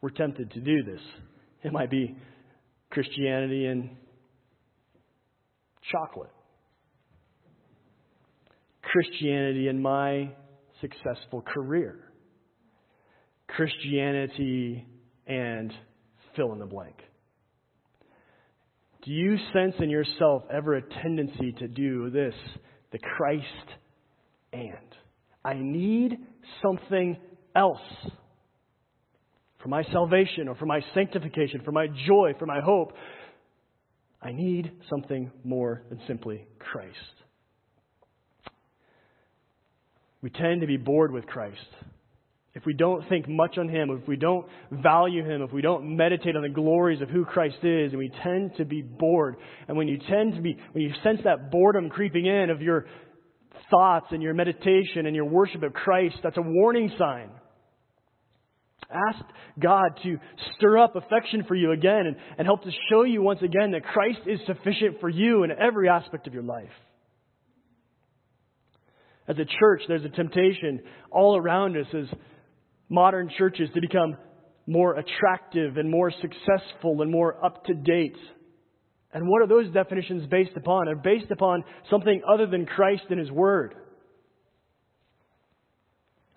We're 0.00 0.08
tempted 0.08 0.50
to 0.52 0.60
do 0.60 0.82
this. 0.82 1.00
It 1.62 1.72
might 1.72 1.90
be 1.90 2.16
Christianity 2.90 3.66
and 3.66 3.90
chocolate. 5.92 6.30
Christianity 8.80 9.68
and 9.68 9.82
my 9.82 10.30
successful 10.80 11.42
career. 11.42 11.98
Christianity 13.48 14.86
and 15.26 15.70
fill 16.34 16.54
in 16.54 16.60
the 16.60 16.66
blank. 16.66 16.96
Do 19.04 19.12
you 19.12 19.36
sense 19.52 19.74
in 19.80 19.90
yourself 19.90 20.44
ever 20.50 20.76
a 20.76 20.82
tendency 21.02 21.52
to 21.58 21.68
do 21.68 22.10
this, 22.10 22.34
the 22.90 22.98
Christ 22.98 23.44
and? 24.52 24.70
I 25.44 25.54
need 25.54 26.16
something 26.62 27.18
else 27.54 27.78
for 29.62 29.68
my 29.68 29.82
salvation 29.92 30.48
or 30.48 30.54
for 30.54 30.64
my 30.64 30.80
sanctification, 30.94 31.60
for 31.64 31.72
my 31.72 31.86
joy, 32.06 32.32
for 32.38 32.46
my 32.46 32.60
hope. 32.60 32.92
I 34.22 34.32
need 34.32 34.72
something 34.88 35.30
more 35.44 35.82
than 35.90 36.00
simply 36.06 36.46
Christ. 36.58 36.96
We 40.22 40.30
tend 40.30 40.62
to 40.62 40.66
be 40.66 40.78
bored 40.78 41.12
with 41.12 41.26
Christ 41.26 41.58
if 42.54 42.64
we 42.64 42.72
don't 42.72 43.08
think 43.08 43.28
much 43.28 43.58
on 43.58 43.68
Him, 43.68 43.90
if 43.90 44.06
we 44.06 44.16
don't 44.16 44.46
value 44.70 45.24
Him, 45.24 45.42
if 45.42 45.52
we 45.52 45.60
don't 45.60 45.96
meditate 45.96 46.36
on 46.36 46.42
the 46.42 46.48
glories 46.48 47.02
of 47.02 47.08
who 47.08 47.24
Christ 47.24 47.56
is, 47.62 47.90
and 47.90 47.98
we 47.98 48.10
tend 48.22 48.52
to 48.58 48.64
be 48.64 48.80
bored. 48.80 49.36
And 49.66 49.76
when 49.76 49.88
you 49.88 49.98
tend 49.98 50.34
to 50.34 50.40
be, 50.40 50.56
when 50.72 50.84
you 50.84 50.92
sense 51.02 51.20
that 51.24 51.50
boredom 51.50 51.90
creeping 51.90 52.26
in 52.26 52.50
of 52.50 52.62
your 52.62 52.86
thoughts 53.70 54.06
and 54.10 54.22
your 54.22 54.34
meditation 54.34 55.06
and 55.06 55.16
your 55.16 55.24
worship 55.24 55.64
of 55.64 55.72
Christ, 55.72 56.16
that's 56.22 56.36
a 56.36 56.42
warning 56.42 56.92
sign. 56.96 57.30
Ask 58.88 59.24
God 59.58 59.98
to 60.04 60.18
stir 60.56 60.78
up 60.78 60.94
affection 60.94 61.44
for 61.48 61.56
you 61.56 61.72
again 61.72 62.06
and, 62.06 62.16
and 62.38 62.46
help 62.46 62.62
to 62.62 62.70
show 62.88 63.02
you 63.02 63.22
once 63.22 63.40
again 63.42 63.72
that 63.72 63.82
Christ 63.82 64.20
is 64.26 64.38
sufficient 64.46 65.00
for 65.00 65.08
you 65.08 65.42
in 65.42 65.50
every 65.50 65.88
aspect 65.88 66.28
of 66.28 66.34
your 66.34 66.42
life. 66.44 66.68
As 69.26 69.36
a 69.38 69.46
church, 69.58 69.82
there's 69.88 70.04
a 70.04 70.10
temptation 70.10 70.80
all 71.10 71.36
around 71.36 71.76
us 71.76 71.86
as 71.94 72.06
modern 72.88 73.30
churches 73.36 73.68
to 73.74 73.80
become 73.80 74.16
more 74.66 74.96
attractive 74.96 75.76
and 75.76 75.90
more 75.90 76.10
successful 76.10 77.02
and 77.02 77.10
more 77.10 77.44
up 77.44 77.64
to 77.66 77.74
date. 77.74 78.16
And 79.12 79.28
what 79.28 79.42
are 79.42 79.46
those 79.46 79.72
definitions 79.72 80.26
based 80.30 80.56
upon? 80.56 80.86
They're 80.86 80.96
based 80.96 81.30
upon 81.30 81.64
something 81.90 82.22
other 82.32 82.46
than 82.46 82.66
Christ 82.66 83.04
and 83.10 83.20
His 83.20 83.30
Word. 83.30 83.74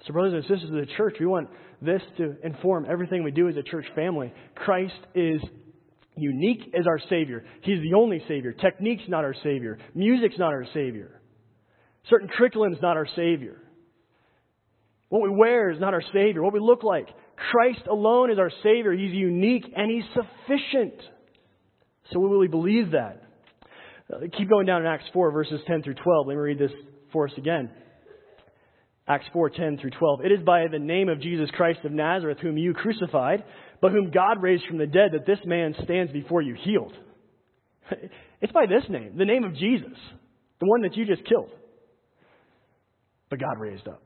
So, 0.06 0.14
brothers 0.14 0.34
and 0.34 0.44
sisters 0.44 0.70
of 0.70 0.76
the 0.76 0.94
church, 0.96 1.16
we 1.20 1.26
want 1.26 1.50
this 1.82 2.02
to 2.18 2.36
inform 2.44 2.86
everything 2.90 3.24
we 3.24 3.32
do 3.32 3.50
as 3.50 3.58
a 3.58 3.64
church 3.64 3.86
family. 3.96 4.32
Christ 4.56 4.94
is 5.16 5.42
unique 6.16 6.74
as 6.78 6.86
our 6.88 7.00
Savior. 7.10 7.44
He's 7.62 7.82
the 7.82 7.96
only 7.96 8.22
Savior. 8.28 8.54
Technique's 8.54 9.04
not 9.08 9.24
our 9.24 9.36
Savior. 9.44 9.80
Music's 9.96 10.38
not 10.38 10.54
our 10.54 10.66
Savior. 10.74 11.22
Certain 12.10 12.30
curriculum's 12.30 12.78
not 12.82 12.96
our 12.96 13.08
Savior. 13.16 13.62
What 15.10 15.22
we 15.22 15.30
wear 15.30 15.70
is 15.70 15.80
not 15.80 15.94
our 15.94 16.04
Savior. 16.14 16.44
What 16.44 16.54
we 16.54 16.60
look 16.60 16.84
like. 16.84 17.08
Christ 17.52 17.88
alone 17.90 18.32
is 18.32 18.40
our 18.40 18.52
Savior. 18.64 18.94
He's 18.94 19.14
unique 19.14 19.66
and 19.76 19.90
He's 19.90 20.04
sufficient. 20.14 20.96
So 22.12 22.20
will 22.20 22.40
we 22.40 22.48
believe 22.48 22.92
that? 22.92 23.24
Uh, 24.12 24.20
keep 24.38 24.50
going 24.50 24.66
down 24.66 24.82
in 24.82 24.88
Acts 24.88 25.06
4, 25.14 25.32
verses 25.32 25.60
10 25.68 25.84
through 25.84 25.96
12. 25.96 26.28
Let 26.28 26.34
me 26.34 26.40
read 26.40 26.60
this 26.60 26.72
for 27.12 27.28
us 27.28 27.34
again. 27.38 27.70
Acts 29.08 29.26
4, 29.32 29.50
10 29.50 29.78
through 29.78 29.92
12. 29.92 30.22
It 30.26 30.32
is 30.32 30.46
by 30.46 30.66
the 30.70 30.80
name 30.80 31.08
of 31.08 31.22
Jesus 31.22 31.50
Christ 31.54 31.80
of 31.86 31.92
Nazareth, 31.92 32.40
whom 32.42 32.58
you 32.58 32.74
crucified, 32.74 33.44
but 33.82 33.92
whom 33.92 34.12
God 34.12 34.42
raised 34.42 34.66
from 34.68 34.78
the 34.78 34.88
dead, 34.88 35.12
that 35.14 35.26
this 35.26 35.40
man 35.46 35.76
stands 35.84 36.12
before 36.12 36.42
you 36.42 36.56
healed. 36.62 36.94
It's 38.40 38.54
by 38.54 38.68
this 38.68 38.84
name, 38.88 39.18
the 39.18 39.26
name 39.26 39.44
of 39.44 39.56
Jesus, 39.56 39.98
the 40.60 40.68
one 40.68 40.84
that 40.84 40.96
you 40.96 41.08
just 41.08 41.28
killed. 41.28 41.50
But 43.32 43.40
God 43.40 43.58
raised 43.60 43.88
up. 43.88 44.04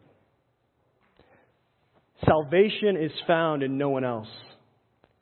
Salvation 2.26 2.98
is 2.98 3.12
found 3.26 3.64
in 3.64 3.78
no 3.78 3.90
one 3.90 4.04
else. 4.04 4.28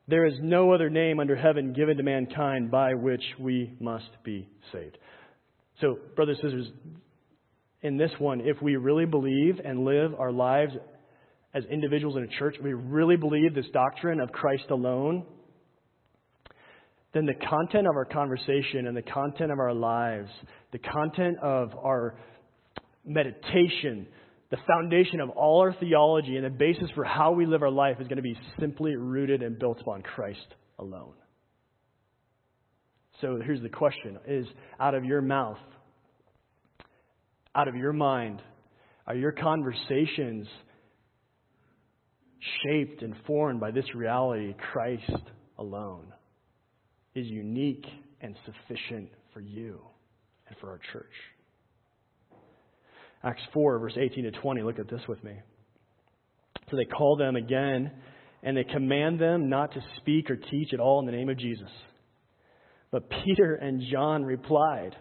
There 0.08 0.26
is 0.26 0.34
no 0.40 0.72
other 0.72 0.90
name 0.90 1.20
under 1.20 1.36
heaven 1.36 1.72
given 1.72 1.96
to 1.96 2.02
mankind 2.02 2.70
by 2.70 2.94
which 2.94 3.22
we 3.38 3.72
must 3.80 4.10
be 4.24 4.48
saved. 4.72 4.98
So, 5.80 5.98
brothers 6.16 6.38
and 6.42 6.52
sisters, 6.52 6.72
in 7.82 7.96
this 7.96 8.10
one, 8.18 8.40
if 8.40 8.60
we 8.60 8.76
really 8.76 9.06
believe 9.06 9.60
and 9.64 9.84
live 9.84 10.14
our 10.18 10.32
lives 10.32 10.72
as 11.54 11.64
individuals 11.70 12.16
in 12.16 12.24
a 12.24 12.38
church, 12.38 12.56
we 12.62 12.74
really 12.74 13.16
believe 13.16 13.54
this 13.54 13.66
doctrine 13.72 14.20
of 14.20 14.30
Christ 14.32 14.64
alone, 14.70 15.24
then 17.14 17.24
the 17.24 17.34
content 17.34 17.86
of 17.86 17.96
our 17.96 18.04
conversation 18.04 18.86
and 18.86 18.96
the 18.96 19.02
content 19.02 19.50
of 19.50 19.58
our 19.58 19.74
lives, 19.74 20.30
the 20.72 20.78
content 20.78 21.38
of 21.42 21.74
our 21.82 22.16
meditation, 23.04 24.06
the 24.50 24.56
foundation 24.66 25.20
of 25.20 25.30
all 25.30 25.60
our 25.60 25.72
theology 25.74 26.36
and 26.36 26.44
the 26.44 26.50
basis 26.50 26.90
for 26.94 27.04
how 27.04 27.32
we 27.32 27.46
live 27.46 27.62
our 27.62 27.70
life 27.70 27.96
is 28.00 28.08
going 28.08 28.16
to 28.16 28.22
be 28.22 28.36
simply 28.58 28.96
rooted 28.96 29.42
and 29.42 29.58
built 29.58 29.80
upon 29.80 30.02
Christ 30.02 30.46
alone. 30.78 31.12
So 33.20 33.40
here's 33.44 33.62
the 33.62 33.68
question 33.68 34.18
is 34.26 34.46
out 34.80 34.94
of 34.94 35.04
your 35.04 35.22
mouth, 35.22 35.58
out 37.54 37.68
of 37.68 37.76
your 37.76 37.92
mind, 37.92 38.42
are 39.06 39.14
your 39.14 39.32
conversations 39.32 40.46
shaped 42.64 43.02
and 43.02 43.14
formed 43.26 43.60
by 43.60 43.70
this 43.70 43.94
reality 43.94 44.54
Christ 44.72 45.22
alone 45.58 46.12
is 47.14 47.26
unique 47.26 47.86
and 48.20 48.34
sufficient 48.46 49.10
for 49.32 49.40
you 49.40 49.80
and 50.48 50.56
for 50.58 50.70
our 50.70 50.80
church? 50.92 51.12
Acts 53.22 53.42
4, 53.52 53.78
verse 53.78 53.94
18 53.96 54.24
to 54.24 54.30
20. 54.30 54.62
Look 54.62 54.78
at 54.78 54.88
this 54.88 55.02
with 55.08 55.22
me. 55.22 55.32
So 56.70 56.76
they 56.76 56.84
call 56.84 57.16
them 57.16 57.36
again, 57.36 57.90
and 58.42 58.56
they 58.56 58.64
command 58.64 59.20
them 59.20 59.48
not 59.48 59.72
to 59.72 59.80
speak 59.98 60.30
or 60.30 60.36
teach 60.36 60.72
at 60.72 60.80
all 60.80 61.00
in 61.00 61.06
the 61.06 61.12
name 61.12 61.28
of 61.28 61.38
Jesus. 61.38 61.70
But 62.90 63.10
Peter 63.24 63.54
and 63.54 63.82
John 63.90 64.24
replied, 64.24 64.96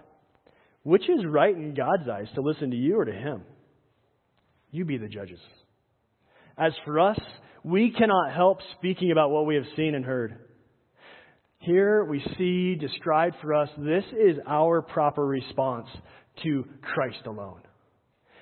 Which 0.84 1.04
is 1.04 1.26
right 1.26 1.56
in 1.56 1.76
God's 1.76 2.10
eyes, 2.10 2.28
to 2.36 2.42
listen 2.42 2.72
to 2.72 2.78
you 2.78 3.00
or 3.00 3.06
to 3.06 3.12
him? 3.12 3.44
You 4.72 4.86
be 4.86 4.98
the 4.98 5.08
judges. 5.08 5.40
As 6.58 6.74
for 6.86 7.00
us, 7.00 7.20
we 7.64 7.92
cannot 7.92 8.34
help 8.34 8.60
speaking 8.78 9.12
about 9.12 9.32
what 9.32 9.46
we 9.46 9.56
have 9.56 9.64
seen 9.76 9.96
and 9.96 10.06
heard. 10.06 10.38
Here 11.60 12.06
we 12.06 12.24
see 12.38 12.76
described 12.76 13.36
for 13.42 13.54
us 13.54 13.70
this 13.78 14.04
is 14.14 14.38
our 14.48 14.82
proper 14.82 15.26
response 15.26 15.88
to 16.44 16.66
Christ 16.82 17.26
alone. 17.26 17.62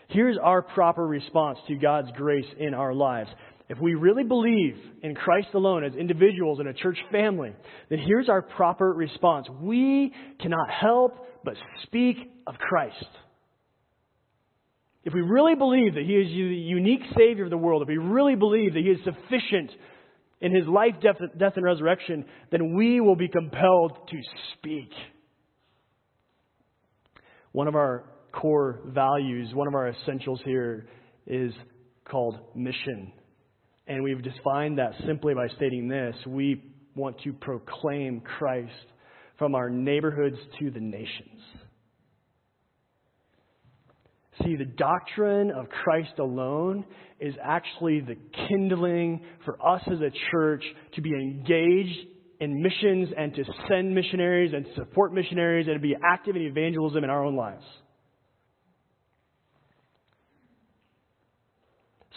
Here's 0.10 0.38
our 0.42 0.62
proper 0.62 1.06
response 1.06 1.60
to 1.68 1.76
God's 1.76 2.10
grace 2.16 2.46
in 2.60 2.74
our 2.74 2.94
lives. 2.94 3.30
If 3.70 3.78
we 3.80 3.96
really 3.96 4.24
believe 4.24 4.78
in 5.04 5.14
Christ 5.14 5.50
alone 5.54 5.84
as 5.84 5.94
individuals 5.94 6.60
in 6.62 6.68
a 6.68 6.74
church 6.74 6.98
family, 7.12 7.54
then 7.90 8.00
here's 8.00 8.30
our 8.30 8.42
proper 8.42 8.94
response. 8.94 9.48
We 9.62 10.14
cannot 10.40 10.70
help 10.70 11.44
but 11.44 11.56
speak 11.84 12.16
of 12.48 12.56
Christ. 12.56 13.06
If 15.04 15.14
we 15.14 15.22
really 15.22 15.56
believe 15.56 15.96
that 15.96 16.04
He 16.06 16.14
is 16.14 16.28
the 16.28 16.56
unique 16.56 17.02
Savior 17.18 17.46
of 17.46 17.50
the 17.50 17.58
world, 17.58 17.82
if 17.82 17.90
we 17.90 17.98
really 17.98 18.36
believe 18.36 18.74
that 18.74 18.84
He 18.84 18.90
is 18.90 19.00
sufficient 19.04 19.72
in 20.40 20.56
His 20.56 20.68
life, 20.68 20.96
death, 21.02 21.18
death 21.38 21.54
and 21.56 21.66
resurrection, 21.66 22.26
then 22.52 22.76
we 22.76 23.02
will 23.02 23.16
be 23.18 23.28
compelled 23.28 23.98
to 24.10 24.18
speak. 24.54 24.92
One 27.52 27.68
of 27.68 27.76
our 27.76 28.04
core 28.42 28.80
values, 28.86 29.54
one 29.54 29.68
of 29.68 29.76
our 29.76 29.90
essentials 29.90 30.40
here 30.46 30.88
is 31.26 31.52
called 32.10 32.38
mission. 32.56 33.12
And 33.88 34.04
we've 34.04 34.22
defined 34.22 34.78
that 34.80 34.94
simply 35.06 35.34
by 35.34 35.48
stating 35.56 35.88
this 35.88 36.16
we 36.26 36.64
want 36.96 37.20
to 37.24 37.34
proclaim 37.34 38.22
Christ 38.22 38.72
from 39.38 39.56
our 39.56 39.70
neighborhoods 39.70 40.38
to 40.60 40.72
the 40.72 40.80
nations. 40.80 41.42
See, 44.44 44.56
the 44.56 44.66
doctrine 44.66 45.52
of 45.52 45.68
Christ 45.70 46.20
alone 46.20 46.86
is 47.20 47.34
actually 47.44 48.02
the 48.02 48.18
kindling 48.48 49.24
for 49.46 49.58
us 49.66 49.82
as 49.88 50.00
a 50.00 50.12
church 50.32 50.64
to 50.94 51.02
be 51.02 51.10
engaged 51.10 52.08
in 52.40 52.62
missions 52.62 53.10
and 53.18 53.34
to 53.34 53.44
send 53.68 53.96
missionaries 53.96 54.54
and 54.54 54.68
support 54.76 55.12
missionaries 55.12 55.66
and 55.68 55.76
to 55.76 55.82
be 55.82 55.96
active 56.06 56.36
in 56.36 56.44
evangelism 56.44 57.04
in 57.04 57.10
our 57.10 57.26
own 57.26 57.36
lives. 57.36 57.64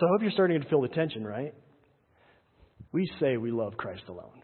So 0.00 0.06
I 0.06 0.08
hope 0.08 0.22
you're 0.22 0.30
starting 0.30 0.58
to 0.62 0.68
feel 0.68 0.80
the 0.80 0.88
tension, 0.88 1.26
right? 1.26 1.52
We 2.90 3.08
say 3.20 3.36
we 3.36 3.50
love 3.50 3.76
Christ 3.76 4.04
alone. 4.08 4.42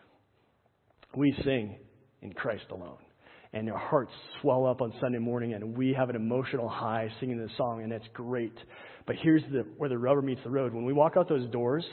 We 1.16 1.34
sing 1.44 1.78
in 2.20 2.34
Christ 2.34 2.66
alone. 2.70 2.98
And 3.54 3.70
our 3.70 3.78
hearts 3.78 4.12
swell 4.42 4.66
up 4.66 4.82
on 4.82 4.92
Sunday 5.00 5.18
morning, 5.18 5.54
and 5.54 5.74
we 5.74 5.94
have 5.98 6.10
an 6.10 6.16
emotional 6.16 6.68
high 6.68 7.08
singing 7.20 7.38
this 7.38 7.50
song, 7.56 7.82
and 7.82 7.90
it's 7.90 8.04
great. 8.12 8.52
But 9.06 9.16
here's 9.22 9.42
the, 9.50 9.64
where 9.78 9.88
the 9.88 9.96
rubber 9.96 10.20
meets 10.20 10.42
the 10.44 10.50
road. 10.50 10.74
When 10.74 10.84
we 10.84 10.92
walk 10.92 11.14
out 11.16 11.26
those 11.26 11.48
doors, 11.50 11.86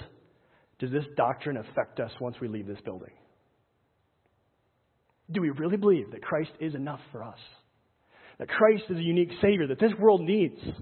does 0.80 0.92
this 0.92 1.06
doctrine 1.16 1.56
affect 1.56 2.02
us 2.02 2.12
once 2.20 2.36
we 2.42 2.50
leave 2.50 2.68
this 2.68 2.82
building? 2.84 3.14
Do 5.32 5.40
we 5.40 5.52
really 5.52 5.78
believe 5.78 6.12
that 6.12 6.22
Christ 6.22 6.52
is 6.60 6.76
enough 6.76 7.00
for 7.14 7.24
us? 7.24 7.40
That 8.40 8.50
Christ 8.50 8.84
is 8.90 8.98
a 8.98 9.04
unique 9.04 9.32
Savior 9.42 9.68
that 9.68 9.80
this 9.80 9.94
world 9.98 10.20
needs? 10.20 10.60
Do 10.60 10.74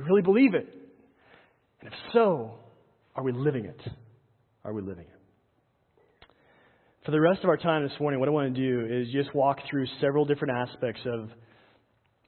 we 0.00 0.02
really 0.02 0.22
believe 0.22 0.54
it? 0.54 0.81
And 1.82 1.92
if 1.92 1.98
so, 2.12 2.54
are 3.16 3.24
we 3.24 3.32
living 3.32 3.64
it? 3.64 3.80
Are 4.64 4.72
we 4.72 4.82
living 4.82 5.04
it? 5.04 6.26
For 7.04 7.10
the 7.10 7.20
rest 7.20 7.40
of 7.42 7.48
our 7.48 7.56
time 7.56 7.82
this 7.82 7.98
morning, 7.98 8.20
what 8.20 8.28
I 8.28 8.32
want 8.32 8.54
to 8.54 8.60
do 8.60 8.86
is 8.86 9.08
just 9.12 9.34
walk 9.34 9.58
through 9.68 9.86
several 10.00 10.24
different 10.24 10.56
aspects 10.56 11.00
of 11.04 11.30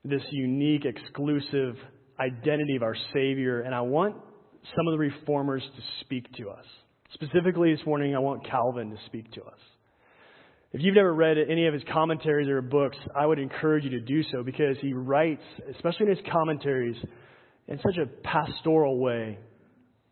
this 0.05 0.23
unique, 0.33 0.85
exclusive 0.85 1.77
identity 2.19 2.75
of 2.75 2.83
our 2.83 2.97
Savior, 3.13 3.61
and 3.61 3.73
I 3.73 3.83
want 3.83 4.17
some 4.77 4.89
of 4.89 4.93
the 4.93 4.99
reformers 4.99 5.63
to 5.63 5.83
speak 6.01 6.27
to 6.39 6.51
us. 6.51 6.65
Specifically 7.13 7.73
this 7.77 7.87
morning, 7.87 8.17
I 8.17 8.19
want 8.19 8.45
Calvin 8.49 8.91
to 8.91 8.97
speak 9.07 9.31
to 9.35 9.45
us. 9.45 9.59
If 10.73 10.81
you've 10.83 10.97
never 10.97 11.15
read 11.15 11.37
any 11.39 11.69
of 11.69 11.75
his 11.75 11.85
commentaries 11.93 12.49
or 12.49 12.61
books, 12.61 12.97
I 13.15 13.25
would 13.25 13.39
encourage 13.39 13.85
you 13.85 13.91
to 13.91 14.01
do 14.01 14.25
so 14.33 14.43
because 14.43 14.77
he 14.81 14.93
writes, 14.93 15.45
especially 15.73 16.07
in 16.07 16.17
his 16.17 16.27
commentaries, 16.33 16.97
in 17.69 17.79
such 17.79 17.97
a 17.97 18.07
pastoral 18.07 18.99
way. 18.99 19.39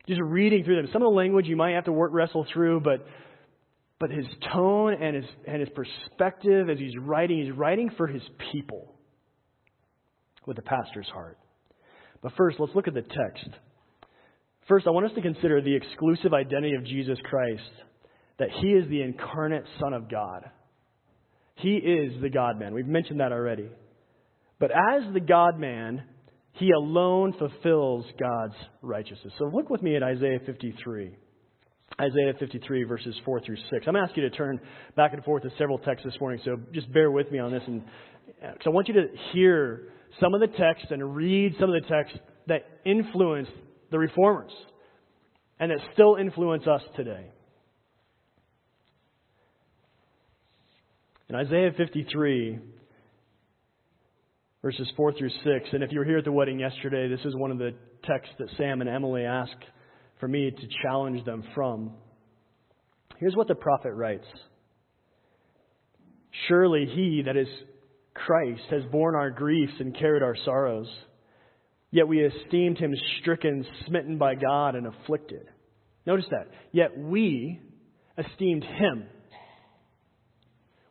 Just 0.09 0.21
reading 0.21 0.65
through 0.65 0.77
them. 0.77 0.89
Some 0.93 1.03
of 1.03 1.07
the 1.07 1.17
language 1.17 1.47
you 1.47 1.57
might 1.57 1.75
have 1.75 1.85
to 1.85 1.93
work 1.93 2.13
wrestle 2.13 2.47
through, 2.53 2.81
but 2.81 3.07
but 4.01 4.11
his 4.11 4.27
tone 4.53 4.95
and 4.95 5.15
his 5.15 5.25
and 5.47 5.61
his 5.61 5.69
perspective 5.71 6.69
as 6.69 6.79
he's 6.79 6.97
writing, 6.99 7.45
he's 7.45 7.57
writing 7.57 7.91
for 7.97 8.09
his 8.09 8.23
people 8.51 8.93
with 10.45 10.57
the 10.57 10.63
pastor's 10.63 11.07
heart. 11.13 11.39
But 12.21 12.33
first, 12.37 12.59
let's 12.59 12.75
look 12.75 12.89
at 12.89 12.95
the 12.95 13.03
text. 13.03 13.49
First, 14.69 14.87
I 14.87 14.91
want 14.91 15.07
us 15.07 15.13
to 15.15 15.23
consider 15.23 15.61
the 15.61 15.75
exclusive 15.75 16.33
identity 16.33 16.75
of 16.75 16.85
Jesus 16.85 17.19
Christ, 17.25 17.63
that 18.39 18.49
he 18.61 18.69
is 18.69 18.89
the 18.89 19.03
incarnate 19.03 19.65
Son 19.81 19.93
of 19.93 20.11
God. 20.11 20.51
He 21.57 21.77
is 21.77 22.21
the 22.21 22.31
God 22.31 22.59
man. 22.59 22.75
We've 22.75 22.87
mentioned 22.87 23.21
that 23.21 23.33
already. 23.33 23.69
But 24.59 24.71
as 24.71 25.13
the 25.13 25.21
God 25.21 25.59
man, 25.59 26.03
he 26.53 26.71
alone 26.71 27.35
fulfills 27.39 28.05
God's 28.19 28.55
righteousness. 28.83 29.33
So 29.39 29.47
look 29.47 29.71
with 29.71 29.83
me 29.83 29.97
at 29.97 30.03
Isaiah 30.03 30.39
53. 30.45 31.17
Isaiah 32.01 32.33
53, 32.39 32.85
verses 32.85 33.15
4 33.25 33.41
through 33.41 33.57
6. 33.57 33.67
I'm 33.73 33.95
going 33.95 34.05
to 34.05 34.09
ask 34.09 34.17
you 34.17 34.23
to 34.29 34.31
turn 34.31 34.61
back 34.97 35.13
and 35.13 35.23
forth 35.25 35.43
to 35.43 35.51
several 35.59 35.79
texts 35.79 36.05
this 36.05 36.19
morning, 36.21 36.41
so 36.45 36.57
just 36.73 36.93
bear 36.93 37.11
with 37.11 37.31
me 37.31 37.39
on 37.39 37.53
this. 37.53 37.63
And 37.67 37.83
uh, 38.43 38.53
because 38.53 38.67
I 38.67 38.71
want 38.71 38.89
you 38.89 38.95
to 38.95 39.07
hear 39.33 39.89
some 40.21 40.35
of 40.35 40.41
the 40.41 40.47
text 40.47 40.87
and 40.91 41.15
read 41.15 41.55
some 41.61 41.71
of 41.73 41.83
the 41.83 41.89
texts 41.89 42.19
that 42.49 42.63
influenced 42.85 43.53
the 43.91 43.99
reformers 43.99 44.53
and 45.59 45.71
that 45.71 45.79
still 45.93 46.17
influence 46.17 46.67
us 46.67 46.83
today. 46.97 47.31
In 51.29 51.37
Isaiah 51.37 51.71
53, 51.77 52.59
verses 54.63 54.89
4 54.97 55.13
through 55.15 55.31
6. 55.31 55.69
And 55.73 55.83
if 55.83 55.93
you 55.93 55.99
were 55.99 56.05
here 56.05 56.19
at 56.19 56.25
the 56.25 56.33
wedding 56.33 56.61
yesterday, 56.61 57.09
this 57.09 57.25
is 57.25 57.35
one 57.37 57.51
of 57.51 57.59
the 57.59 57.75
texts 58.05 58.35
that 58.39 58.49
Sam 58.57 58.81
and 58.81 58.89
Emily 58.89 59.25
asked 59.25 59.65
for 60.21 60.29
me 60.29 60.51
to 60.51 60.69
challenge 60.83 61.25
them 61.25 61.43
from. 61.55 61.93
Here's 63.19 63.37
what 63.37 63.49
the 63.49 63.55
prophet 63.55 63.93
writes 63.93 64.27
Surely 66.49 66.87
he, 66.87 67.23
that 67.27 67.37
is 67.37 67.49
Christ, 68.15 68.63
has 68.71 68.83
borne 68.91 69.15
our 69.15 69.31
griefs 69.31 69.75
and 69.81 69.97
carried 69.97 70.23
our 70.23 70.37
sorrows. 70.45 70.89
Yet 71.91 72.09
we 72.09 72.25
esteemed 72.25 72.79
him 72.79 72.95
stricken, 73.21 73.67
smitten 73.87 74.17
by 74.17 74.35
God, 74.35 74.77
and 74.77 74.87
afflicted. 74.87 75.47
Notice 76.07 76.25
that. 76.31 76.49
Yet 76.73 76.97
we 76.97 77.61
esteemed 78.17 78.65
him. 78.65 79.07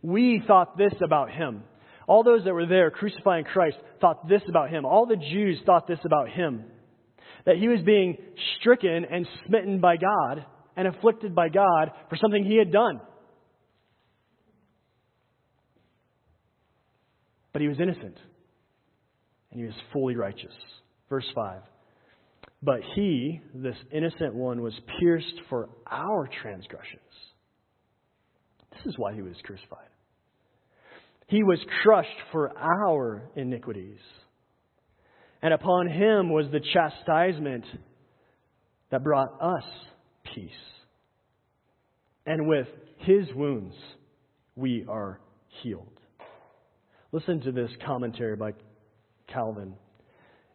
We 0.04 0.44
thought 0.46 0.78
this 0.78 0.94
about 1.04 1.32
him. 1.32 1.64
All 2.08 2.24
those 2.24 2.44
that 2.46 2.54
were 2.54 2.66
there 2.66 2.92
crucifying 2.92 3.46
Christ 3.46 3.78
thought 4.00 4.28
this 4.28 4.42
about 4.48 4.70
him. 4.70 4.86
All 4.86 5.06
the 5.06 5.16
Jews 5.16 5.60
thought 5.66 5.88
this 5.88 6.00
about 6.04 6.30
him 6.30 6.66
that 7.46 7.58
he 7.58 7.68
was 7.68 7.80
being 7.82 8.18
stricken 8.60 9.06
and 9.10 9.28
smitten 9.48 9.80
by 9.80 9.98
God 9.98 10.46
and 10.76 10.88
afflicted 10.88 11.34
by 11.34 11.50
God 11.50 11.92
for 12.10 12.16
something 12.18 12.44
he 12.44 12.58
had 12.58 12.72
done. 12.72 13.02
But 17.54 17.62
he 17.62 17.68
was 17.68 17.80
innocent 17.80 18.18
and 19.52 19.60
he 19.60 19.66
was 19.66 19.76
fully 19.92 20.16
righteous. 20.16 20.54
Verse 21.10 21.26
5. 21.36 21.62
But 22.64 22.80
he, 22.96 23.42
this 23.54 23.76
innocent 23.92 24.34
one, 24.34 24.62
was 24.62 24.74
pierced 25.00 25.42
for 25.50 25.70
our 25.90 26.30
transgressions. 26.42 27.02
This 28.72 28.86
is 28.86 28.98
why 28.98 29.14
he 29.14 29.22
was 29.22 29.36
crucified. 29.44 29.91
He 31.32 31.44
was 31.44 31.60
crushed 31.82 32.10
for 32.34 32.52
our 32.58 33.22
iniquities. 33.38 34.00
And 35.42 35.54
upon 35.54 35.88
him 35.88 36.30
was 36.30 36.48
the 36.52 36.60
chastisement 36.60 37.64
that 38.92 39.02
brought 39.02 39.42
us 39.42 39.64
peace. 40.36 40.52
And 42.26 42.50
with 42.50 42.68
his 42.98 43.28
wounds, 43.34 43.74
we 44.58 44.86
are 44.90 45.22
healed. 45.64 45.98
Listen 47.14 47.40
to 47.42 47.54
this 47.54 47.72
commentary 47.86 48.36
by 48.36 48.52
Calvin. 49.32 49.76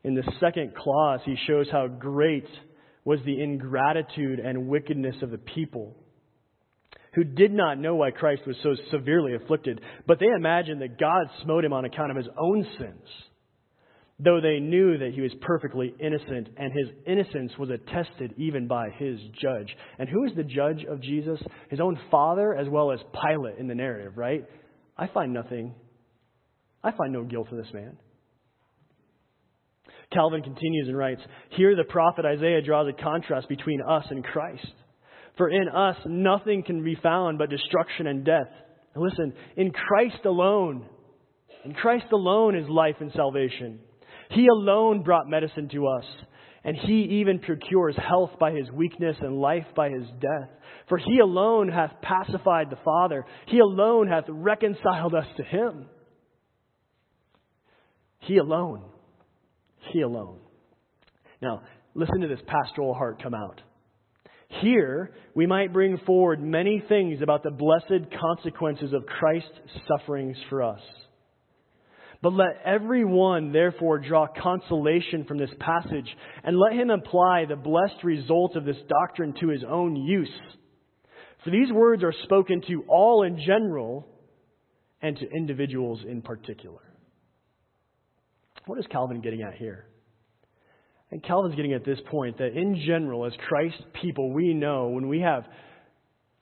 In 0.05 0.15
the 0.15 0.31
second 0.41 0.75
clause, 0.77 1.21
he 1.25 1.37
shows 1.47 1.69
how 1.73 1.89
great 1.89 2.47
was 3.07 3.19
the 3.25 3.43
ingratitude 3.43 4.41
and 4.41 4.69
wickedness 4.69 5.17
of 5.23 5.31
the 5.31 5.39
people 5.39 5.97
who 7.17 7.25
did 7.25 7.51
not 7.51 7.79
know 7.79 7.95
why 7.95 8.11
Christ 8.11 8.43
was 8.47 8.57
so 8.63 8.77
severely 8.91 9.35
afflicted, 9.35 9.81
but 10.07 10.21
they 10.21 10.27
imagined 10.27 10.83
that 10.83 11.01
God 11.01 11.27
smote 11.43 11.65
him 11.65 11.73
on 11.73 11.87
account 11.87 12.11
of 12.11 12.17
his 12.19 12.29
own 12.39 12.65
sins, 12.79 13.09
though 14.21 14.41
they 14.43 14.61
knew 14.61 14.99
that 14.99 15.13
he 15.15 15.23
was 15.23 15.33
perfectly 15.41 15.95
innocent, 15.99 16.49
and 16.59 16.71
his 16.75 16.89
innocence 17.07 17.53
was 17.59 17.71
attested 17.71 18.35
even 18.37 18.69
by 18.69 18.91
his 18.99 19.19
judge. 19.41 19.75
And 19.99 20.11
who 20.11 20.25
is 20.25 20.33
the 20.37 20.45
judge 20.45 20.85
of 20.89 21.01
Jesus? 21.01 21.41
His 21.71 21.81
own 21.81 21.99
father, 22.11 22.55
as 22.55 22.69
well 22.69 22.93
as 22.93 23.01
Pilate 23.15 23.59
in 23.59 23.67
the 23.67 23.75
narrative, 23.75 24.19
right? 24.19 24.45
I 24.99 25.07
find 25.07 25.33
nothing. 25.33 25.75
I 26.85 26.93
find 26.93 27.15
no 27.15 27.25
guilt 27.25 27.49
in 27.51 27.57
this 27.57 27.73
man. 27.73 27.97
Calvin 30.13 30.43
continues 30.43 30.89
and 30.89 30.97
writes 30.99 31.23
Here 31.57 31.75
the 31.75 31.85
prophet 31.85 32.27
Isaiah 32.27 32.61
draws 32.61 32.89
a 32.89 33.03
contrast 33.03 33.49
between 33.49 33.81
us 33.81 34.05
and 34.11 34.23
Christ. 34.23 34.67
For 35.37 35.51
in 35.51 35.69
us 35.69 35.97
nothing 36.07 36.63
can 36.63 36.83
be 36.83 36.97
found 37.03 37.39
but 37.39 37.51
destruction 37.51 38.07
and 38.07 38.25
death. 38.25 38.49
And 38.95 39.05
listen, 39.05 39.35
in 39.57 39.71
Christ 39.71 40.25
alone, 40.25 40.87
in 41.65 41.75
Christ 41.75 42.07
alone 42.13 42.57
is 42.57 42.69
life 42.69 42.97
and 43.01 43.13
salvation. 43.15 43.81
He 44.31 44.47
alone 44.47 45.03
brought 45.03 45.29
medicine 45.29 45.69
to 45.71 45.87
us, 45.89 46.05
and 46.65 46.77
He 46.77 47.21
even 47.21 47.39
procures 47.39 47.97
health 47.97 48.31
by 48.41 48.53
His 48.53 48.71
weakness 48.71 49.17
and 49.21 49.39
life 49.39 49.67
by 49.75 49.91
His 49.91 50.07
death. 50.21 50.49
For 50.89 50.99
He 50.99 51.19
alone 51.19 51.69
hath 51.69 52.01
pacified 52.01 52.71
the 52.71 52.79
Father, 52.85 53.25
He 53.47 53.59
alone 53.59 54.09
hath 54.09 54.25
reconciled 54.29 55.15
us 55.15 55.27
to 55.37 55.43
Him. 55.43 55.87
He 58.21 58.39
alone. 58.39 58.83
He 59.93 60.01
alone. 60.01 60.39
Now, 61.43 61.63
listen 61.95 62.21
to 62.21 62.29
this 62.29 62.41
pastoral 62.47 62.95
heart 62.95 63.23
come 63.23 63.35
out. 63.35 63.61
Here, 64.49 65.13
we 65.35 65.47
might 65.47 65.73
bring 65.73 65.99
forward 66.07 66.41
many 66.41 66.83
things 66.89 67.21
about 67.23 67.43
the 67.43 67.51
blessed 67.51 68.11
consequences 68.21 68.93
of 68.93 69.07
Christ's 69.07 69.51
sufferings 69.89 70.37
for 70.49 70.63
us. 70.63 70.81
But 72.23 72.33
let 72.33 72.61
every 72.65 73.05
one, 73.05 73.53
therefore, 73.53 73.99
draw 73.99 74.27
consolation 74.27 75.25
from 75.25 75.39
this 75.39 75.51
passage, 75.61 76.09
and 76.43 76.59
let 76.59 76.73
him 76.73 76.91
apply 76.91 77.45
the 77.45 77.57
blessed 77.57 78.03
result 78.03 78.57
of 78.57 78.65
this 78.65 78.79
doctrine 78.89 79.35
to 79.41 79.49
his 79.49 79.63
own 79.69 79.97
use. 79.97 80.33
For 81.45 81.51
these 81.51 81.71
words 81.71 82.03
are 82.03 82.15
spoken 82.25 82.63
to 82.69 82.85
all 82.89 83.23
in 83.23 83.39
general, 83.45 84.07
and 85.03 85.17
to 85.17 85.31
individuals 85.31 86.01
in 86.09 86.23
particular. 86.23 86.81
What 88.65 88.79
is 88.79 88.87
Calvin 88.91 89.21
getting 89.21 89.43
at 89.43 89.55
here? 89.55 89.87
And 91.11 91.23
Calvin's 91.23 91.55
getting 91.55 91.73
at 91.73 91.85
this 91.85 91.99
point 92.11 92.39
that 92.39 92.57
in 92.57 92.83
general, 92.87 93.27
as 93.27 93.33
Christ 93.49 93.77
people, 94.03 94.33
we 94.33 94.55
know 94.55 94.89
when 94.89 95.09
we 95.09 95.21
have 95.21 95.45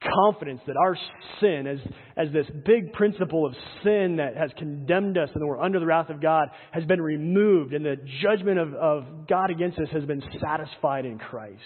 confidence 0.02 0.60
that 0.66 0.76
our 0.76 0.96
sin, 1.40 1.66
as, 1.66 1.78
as 2.16 2.32
this 2.32 2.46
big 2.64 2.92
principle 2.92 3.46
of 3.46 3.54
sin 3.82 4.16
that 4.16 4.36
has 4.36 4.50
condemned 4.58 5.18
us 5.18 5.28
and 5.32 5.42
that 5.42 5.46
we're 5.46 5.60
under 5.60 5.80
the 5.80 5.86
wrath 5.86 6.10
of 6.10 6.20
God, 6.20 6.48
has 6.72 6.84
been 6.84 7.00
removed 7.00 7.72
and 7.72 7.84
the 7.84 7.96
judgment 8.22 8.58
of, 8.58 8.74
of 8.74 9.26
God 9.28 9.50
against 9.50 9.78
us 9.78 9.88
has 9.92 10.04
been 10.04 10.22
satisfied 10.40 11.04
in 11.04 11.18
Christ. 11.18 11.60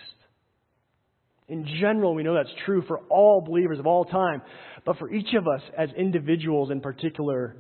In 1.48 1.66
general, 1.80 2.14
we 2.14 2.22
know 2.22 2.34
that's 2.34 2.54
true 2.66 2.82
for 2.87 3.00
all 3.08 3.40
believers 3.40 3.78
of 3.78 3.87
all 3.87 4.04
time. 4.04 4.42
But 4.84 4.98
for 4.98 5.11
each 5.12 5.34
of 5.34 5.46
us 5.48 5.62
as 5.76 5.88
individuals 5.96 6.70
in 6.70 6.80
particular, 6.80 7.56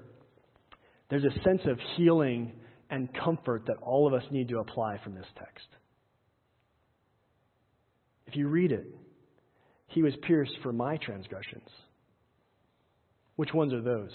there's 1.08 1.24
a 1.24 1.42
sense 1.42 1.62
of 1.64 1.78
healing 1.96 2.52
and 2.90 3.08
comfort 3.24 3.64
that 3.66 3.76
all 3.82 4.06
of 4.06 4.14
us 4.14 4.22
need 4.30 4.48
to 4.48 4.58
apply 4.58 4.98
from 5.02 5.14
this 5.14 5.26
text. 5.36 5.66
If 8.26 8.36
you 8.36 8.48
read 8.48 8.72
it, 8.72 8.86
he 9.88 10.02
was 10.02 10.12
pierced 10.26 10.52
for 10.62 10.72
my 10.72 10.96
transgressions. 10.98 11.68
Which 13.36 13.54
ones 13.54 13.72
are 13.72 13.82
those? 13.82 14.10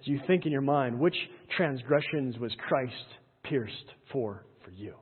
As 0.00 0.06
you 0.06 0.20
think 0.26 0.46
in 0.46 0.52
your 0.52 0.60
mind, 0.60 0.98
which 0.98 1.16
transgressions 1.56 2.38
was 2.38 2.52
Christ 2.68 2.92
pierced 3.42 3.92
for 4.12 4.44
for 4.64 4.70
you? 4.70 4.94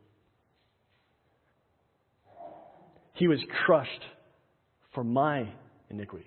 He 3.14 3.28
was 3.28 3.40
crushed 3.66 3.90
for 4.94 5.04
my 5.04 5.48
iniquities. 5.90 6.26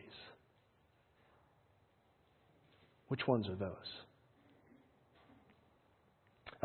Which 3.08 3.28
ones 3.28 3.48
are 3.48 3.56
those? 3.56 3.72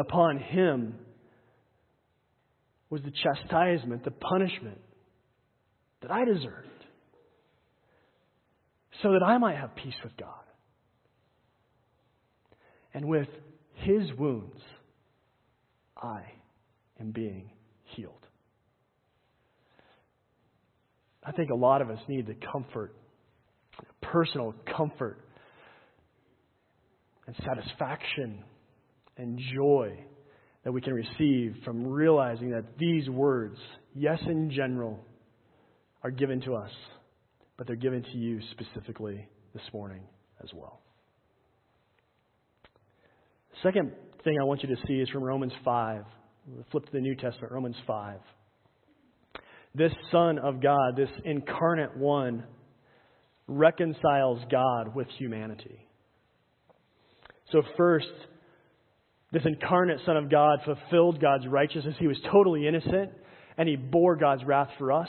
Upon 0.01 0.39
him 0.39 0.95
was 2.89 3.03
the 3.03 3.13
chastisement, 3.13 4.05
the 4.05 4.11
punishment 4.11 4.81
that 6.03 6.11
I 6.11 6.25
deserved, 6.25 6.67
so 9.03 9.13
that 9.13 9.23
I 9.25 9.39
might 9.39 9.57
have 9.57 9.77
peace 9.77 9.95
with 10.03 10.17
God. 10.17 10.29
And 12.93 13.07
with 13.07 13.29
his 13.75 14.03
wounds, 14.19 14.61
I 15.97 16.23
am 16.99 17.13
being 17.13 17.51
healed. 17.85 18.15
I 21.23 21.33
think 21.33 21.51
a 21.51 21.55
lot 21.55 21.83
of 21.83 21.91
us 21.91 22.01
need 22.09 22.27
the 22.27 22.37
comfort, 22.53 22.95
personal 24.03 24.55
comfort, 24.77 25.19
and 27.27 27.37
satisfaction 27.45 28.43
and 29.21 29.39
joy 29.55 29.99
that 30.65 30.73
we 30.73 30.81
can 30.81 30.95
receive 30.95 31.57
from 31.65 31.87
realizing 31.87 32.51
that 32.51 32.65
these 32.79 33.09
words, 33.09 33.57
yes, 33.95 34.19
in 34.27 34.51
general, 34.51 34.99
are 36.03 36.11
given 36.11 36.41
to 36.43 36.55
us, 36.55 36.71
but 37.57 37.67
they're 37.67 37.77
given 37.77 38.03
to 38.03 38.17
you 38.17 38.41
specifically 38.53 39.29
this 39.55 39.63
morning 39.73 40.03
as 40.43 40.49
well. 40.55 40.81
Second 43.63 43.93
thing 44.25 44.39
I 44.41 44.45
want 44.45 44.63
you 44.63 44.75
to 44.75 44.83
see 44.87 44.95
is 44.95 45.09
from 45.11 45.23
Romans 45.23 45.53
5. 45.65 46.05
We'll 46.47 46.65
flip 46.71 46.87
to 46.87 46.93
the 46.93 47.01
New 47.01 47.15
Testament, 47.15 47.53
Romans 47.53 47.77
5. 47.87 48.21
This 49.75 49.93
Son 50.11 50.39
of 50.39 50.63
God, 50.63 50.97
this 50.97 51.11
incarnate 51.25 51.97
one, 51.97 52.45
reconciles 53.47 54.41
God 54.51 54.95
with 54.95 55.09
humanity. 55.19 55.87
So, 57.53 57.63
first, 57.77 58.07
this 59.33 59.43
incarnate 59.45 60.01
Son 60.05 60.17
of 60.17 60.31
God 60.31 60.59
fulfilled 60.65 61.21
God's 61.21 61.47
righteousness. 61.47 61.95
He 61.99 62.09
was 62.09 62.19
totally 62.33 62.67
innocent, 62.67 63.13
and 63.57 63.69
he 63.69 63.77
bore 63.77 64.17
God's 64.17 64.45
wrath 64.45 64.71
for 64.79 64.93
us. 64.93 65.09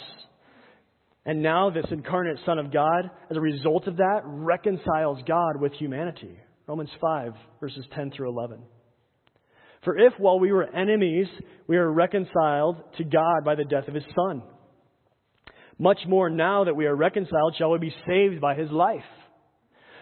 And 1.25 1.41
now, 1.41 1.69
this 1.69 1.86
incarnate 1.91 2.39
Son 2.45 2.60
of 2.60 2.71
God, 2.71 3.10
as 3.29 3.38
a 3.38 3.41
result 3.41 3.88
of 3.88 3.97
that, 3.97 4.21
reconciles 4.25 5.19
God 5.27 5.60
with 5.60 5.73
humanity. 5.73 6.38
Romans 6.67 6.89
5, 6.99 7.34
verses 7.60 7.86
10 7.95 8.12
through 8.12 8.29
11. 8.29 8.62
For 9.84 9.97
if, 9.97 10.13
while 10.17 10.39
we 10.39 10.51
were 10.51 10.69
enemies, 10.75 11.27
we 11.67 11.77
are 11.77 11.91
reconciled 11.91 12.77
to 12.97 13.03
God 13.03 13.43
by 13.43 13.55
the 13.55 13.65
death 13.65 13.88
of 13.88 13.95
his 13.95 14.03
Son, 14.15 14.43
much 15.79 15.99
more 16.07 16.29
now 16.29 16.63
that 16.63 16.75
we 16.75 16.86
are 16.86 16.95
reconciled, 16.95 17.55
shall 17.57 17.71
we 17.71 17.79
be 17.79 17.95
saved 18.07 18.39
by 18.39 18.53
his 18.53 18.69
life. 18.69 19.01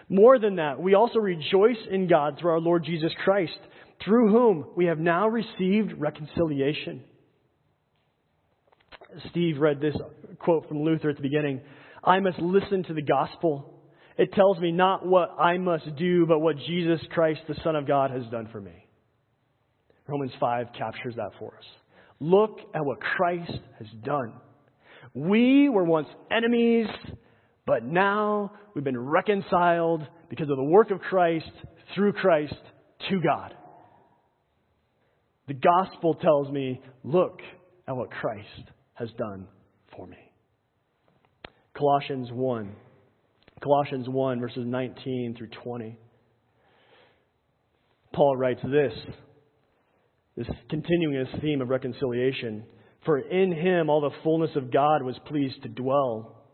More 0.10 0.40
than 0.40 0.58
that, 0.58 0.82
we 0.82 0.96
also 0.96 1.20
rejoice 1.20 1.78
in 1.90 2.08
God 2.08 2.38
through 2.38 2.52
our 2.52 2.60
Lord 2.60 2.84
Jesus 2.84 3.12
Christ 3.24 3.58
through 4.04 4.32
whom 4.32 4.66
we 4.76 4.86
have 4.86 5.00
now 5.00 5.28
received 5.28 5.94
reconciliation. 5.98 7.04
Steve 9.32 9.60
read 9.60 9.82
this 9.82 9.96
quote 10.40 10.68
from 10.68 10.84
Luther 10.84 11.10
at 11.10 11.16
the 11.16 11.22
beginning 11.22 11.62
I 12.04 12.20
must 12.20 12.40
listen 12.40 12.84
to 12.84 12.94
the 12.94 13.02
gospel. 13.02 13.74
It 14.18 14.34
tells 14.34 14.60
me 14.60 14.72
not 14.72 15.06
what 15.06 15.36
I 15.40 15.58
must 15.58 15.96
do, 15.98 16.26
but 16.26 16.40
what 16.40 16.58
Jesus 16.58 17.00
Christ, 17.12 17.42
the 17.48 17.56
Son 17.64 17.76
of 17.76 17.88
God, 17.88 18.12
has 18.12 18.24
done 18.32 18.50
for 18.52 18.62
me. 18.62 18.86
Romans 20.08 20.32
5 20.40 20.68
captures 20.78 21.16
that 21.16 21.32
for 21.40 21.56
us. 21.58 21.66
Look 22.20 22.60
at 22.74 22.84
what 22.84 23.00
Christ 23.00 23.52
has 23.78 23.88
done. 24.04 24.34
We 25.14 25.70
were 25.70 25.84
once 25.84 26.08
enemies, 26.32 26.88
but 27.66 27.84
now 27.84 28.52
we've 28.74 28.84
been 28.84 29.00
reconciled 29.00 30.06
because 30.30 30.50
of 30.50 30.58
the 30.58 30.64
work 30.64 30.92
of 30.92 31.00
Christ, 31.00 31.52
through 31.96 32.14
Christ, 32.14 32.56
to 33.10 33.22
God. 33.22 33.54
The 35.50 35.56
gospel 35.56 36.14
tells 36.14 36.52
me, 36.52 36.80
look 37.04 37.40
at 37.88 37.96
what 37.96 38.12
Christ 38.12 38.70
has 38.94 39.10
done 39.18 39.48
for 39.98 40.06
me. 40.06 40.32
Colossians 41.76 42.30
1. 42.32 42.76
Colossians 43.60 44.08
1, 44.08 44.40
verses 44.40 44.64
19 44.68 45.36
through 45.36 45.50
20. 45.64 45.98
Paul 48.14 48.38
writes 48.38 48.62
this 48.62 48.94
this 50.38 50.48
continuing 50.70 51.26
this 51.26 51.42
theme 51.42 51.62
of 51.62 51.70
reconciliation. 51.70 52.64
For 53.04 53.18
in 53.18 53.52
him 53.52 53.90
all 53.90 54.02
the 54.02 54.16
fullness 54.24 54.52
of 54.56 54.72
God 54.72 55.02
was 55.02 55.16
pleased 55.26 55.64
to 55.64 55.70
dwell, 55.70 56.46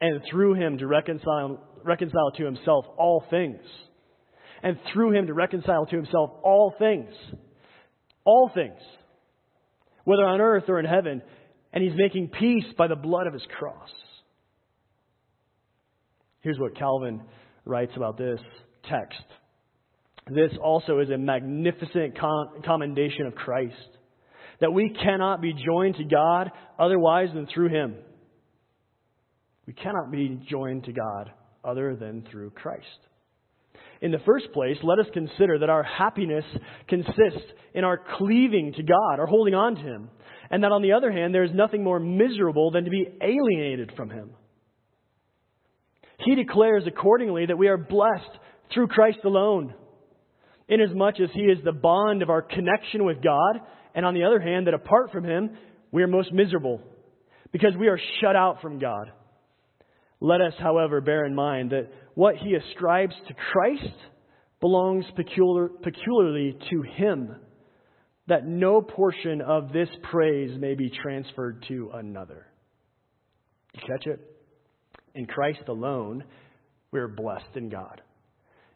and 0.00 0.20
through 0.30 0.54
him 0.54 0.78
to 0.78 0.86
reconcile, 0.86 1.58
reconcile 1.82 2.30
to 2.36 2.44
himself 2.44 2.84
all 2.96 3.24
things. 3.28 3.60
And 4.62 4.78
through 4.92 5.14
him 5.14 5.26
to 5.26 5.34
reconcile 5.34 5.84
to 5.86 5.96
himself 5.96 6.30
all 6.44 6.74
things. 6.78 7.12
All 8.24 8.50
things. 8.54 8.80
Whether 10.04 10.24
on 10.24 10.40
earth 10.40 10.64
or 10.68 10.78
in 10.78 10.86
heaven. 10.86 11.22
And 11.72 11.82
he's 11.82 11.96
making 11.96 12.28
peace 12.28 12.66
by 12.76 12.88
the 12.88 12.96
blood 12.96 13.26
of 13.26 13.32
his 13.32 13.46
cross. 13.58 13.90
Here's 16.40 16.58
what 16.58 16.76
Calvin 16.76 17.22
writes 17.64 17.92
about 17.96 18.18
this 18.18 18.40
text. 18.88 19.22
This 20.28 20.52
also 20.62 21.00
is 21.00 21.10
a 21.10 21.18
magnificent 21.18 22.16
commendation 22.64 23.26
of 23.26 23.34
Christ. 23.34 23.74
That 24.60 24.72
we 24.72 24.90
cannot 24.90 25.40
be 25.40 25.52
joined 25.52 25.96
to 25.96 26.04
God 26.04 26.50
otherwise 26.78 27.28
than 27.34 27.48
through 27.52 27.70
Him. 27.70 27.96
We 29.66 29.72
cannot 29.72 30.10
be 30.12 30.40
joined 30.48 30.84
to 30.84 30.92
God 30.92 31.32
other 31.64 31.96
than 31.96 32.24
through 32.30 32.50
Christ. 32.50 32.86
In 34.02 34.10
the 34.10 34.18
first 34.26 34.52
place, 34.52 34.76
let 34.82 34.98
us 34.98 35.06
consider 35.14 35.60
that 35.60 35.70
our 35.70 35.84
happiness 35.84 36.44
consists 36.88 37.48
in 37.72 37.84
our 37.84 38.00
cleaving 38.18 38.72
to 38.76 38.82
God, 38.82 39.20
our 39.20 39.26
holding 39.26 39.54
on 39.54 39.76
to 39.76 39.80
Him. 39.80 40.10
And 40.50 40.64
that 40.64 40.72
on 40.72 40.82
the 40.82 40.92
other 40.92 41.10
hand, 41.12 41.32
there 41.32 41.44
is 41.44 41.54
nothing 41.54 41.84
more 41.84 42.00
miserable 42.00 42.72
than 42.72 42.84
to 42.84 42.90
be 42.90 43.06
alienated 43.22 43.92
from 43.96 44.10
Him. 44.10 44.30
He 46.18 46.34
declares 46.34 46.82
accordingly 46.86 47.46
that 47.46 47.56
we 47.56 47.68
are 47.68 47.78
blessed 47.78 48.38
through 48.74 48.88
Christ 48.88 49.18
alone, 49.24 49.72
inasmuch 50.68 51.20
as 51.20 51.30
He 51.32 51.42
is 51.42 51.58
the 51.64 51.72
bond 51.72 52.22
of 52.22 52.30
our 52.30 52.42
connection 52.42 53.04
with 53.04 53.22
God, 53.22 53.60
and 53.94 54.04
on 54.04 54.14
the 54.14 54.24
other 54.24 54.40
hand, 54.40 54.66
that 54.66 54.74
apart 54.74 55.12
from 55.12 55.24
Him, 55.24 55.50
we 55.92 56.02
are 56.02 56.08
most 56.08 56.32
miserable, 56.32 56.80
because 57.52 57.72
we 57.78 57.86
are 57.86 58.00
shut 58.20 58.34
out 58.34 58.60
from 58.62 58.80
God. 58.80 59.12
Let 60.22 60.40
us, 60.40 60.52
however, 60.60 61.00
bear 61.00 61.24
in 61.24 61.34
mind 61.34 61.72
that 61.72 61.90
what 62.14 62.36
He 62.36 62.54
ascribes 62.54 63.12
to 63.26 63.34
Christ 63.50 63.96
belongs 64.60 65.04
peculiar, 65.16 65.66
peculiarly 65.82 66.56
to 66.70 66.82
Him, 66.82 67.34
that 68.28 68.46
no 68.46 68.80
portion 68.80 69.40
of 69.40 69.72
this 69.72 69.88
praise 70.12 70.56
may 70.60 70.74
be 70.76 70.92
transferred 71.02 71.64
to 71.66 71.90
another. 71.94 72.46
You 73.74 73.80
catch 73.80 74.06
it? 74.06 74.20
In 75.16 75.26
Christ 75.26 75.62
alone, 75.66 76.22
we 76.92 77.00
are 77.00 77.08
blessed 77.08 77.56
in 77.56 77.68
God. 77.68 78.00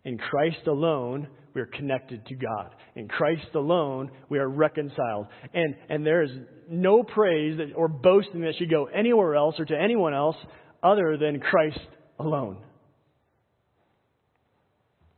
In 0.04 0.18
Christ 0.18 0.66
alone, 0.66 1.28
we 1.54 1.60
are 1.60 1.66
connected 1.66 2.26
to 2.26 2.34
God. 2.34 2.74
In 2.96 3.06
Christ 3.06 3.54
alone, 3.54 4.10
we 4.28 4.40
are 4.40 4.48
reconciled. 4.48 5.28
And, 5.54 5.76
and 5.90 6.04
there 6.04 6.24
is 6.24 6.30
no 6.68 7.04
praise 7.04 7.56
that, 7.58 7.72
or 7.76 7.86
boasting 7.86 8.40
that 8.40 8.54
should 8.58 8.70
go 8.70 8.86
anywhere 8.86 9.36
else 9.36 9.54
or 9.60 9.64
to 9.64 9.80
anyone 9.80 10.12
else 10.12 10.36
other 10.82 11.16
than 11.16 11.40
Christ 11.40 11.78
alone. 12.18 12.58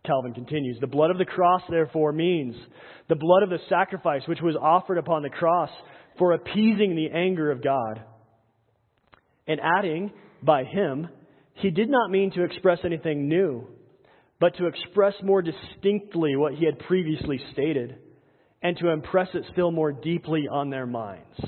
Calvin 0.04 0.32
continues 0.32 0.78
The 0.80 0.86
blood 0.86 1.10
of 1.10 1.18
the 1.18 1.24
cross, 1.24 1.62
therefore, 1.68 2.12
means 2.12 2.56
the 3.08 3.14
blood 3.14 3.42
of 3.42 3.50
the 3.50 3.58
sacrifice 3.68 4.22
which 4.26 4.40
was 4.40 4.56
offered 4.60 4.98
upon 4.98 5.22
the 5.22 5.30
cross 5.30 5.70
for 6.18 6.32
appeasing 6.32 6.96
the 6.96 7.10
anger 7.14 7.50
of 7.50 7.62
God. 7.62 8.02
And 9.46 9.60
adding, 9.60 10.12
by 10.42 10.64
him, 10.64 11.08
he 11.54 11.70
did 11.70 11.90
not 11.90 12.10
mean 12.10 12.30
to 12.32 12.44
express 12.44 12.78
anything 12.84 13.28
new, 13.28 13.66
but 14.40 14.56
to 14.56 14.66
express 14.66 15.14
more 15.22 15.42
distinctly 15.42 16.36
what 16.36 16.54
he 16.54 16.64
had 16.64 16.78
previously 16.80 17.40
stated, 17.52 17.96
and 18.62 18.76
to 18.78 18.88
impress 18.88 19.28
it 19.34 19.44
still 19.52 19.70
more 19.70 19.92
deeply 19.92 20.44
on 20.50 20.70
their 20.70 20.86
minds. 20.86 21.40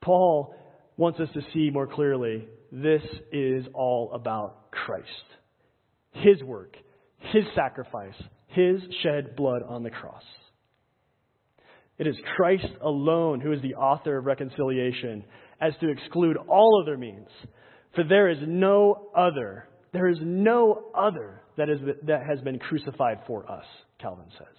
Paul 0.00 0.54
wants 0.96 1.20
us 1.20 1.28
to 1.34 1.40
see 1.52 1.70
more 1.70 1.86
clearly 1.86 2.46
this 2.72 3.02
is 3.32 3.66
all 3.74 4.12
about 4.12 4.70
Christ. 4.70 5.06
His 6.12 6.42
work, 6.42 6.76
His 7.18 7.44
sacrifice, 7.54 8.14
His 8.48 8.80
shed 9.02 9.36
blood 9.36 9.62
on 9.66 9.82
the 9.82 9.90
cross. 9.90 10.22
It 11.98 12.06
is 12.06 12.16
Christ 12.36 12.72
alone 12.82 13.40
who 13.40 13.52
is 13.52 13.60
the 13.60 13.74
author 13.74 14.16
of 14.16 14.24
reconciliation, 14.24 15.24
as 15.60 15.74
to 15.80 15.90
exclude 15.90 16.38
all 16.48 16.82
other 16.82 16.96
means. 16.96 17.28
For 17.94 18.04
there 18.04 18.30
is 18.30 18.38
no 18.46 19.10
other, 19.14 19.68
there 19.92 20.08
is 20.08 20.18
no 20.22 20.84
other 20.94 21.42
that, 21.58 21.68
is, 21.68 21.78
that 22.04 22.24
has 22.26 22.40
been 22.40 22.58
crucified 22.58 23.18
for 23.26 23.50
us, 23.50 23.66
Calvin 24.00 24.26
says. 24.38 24.56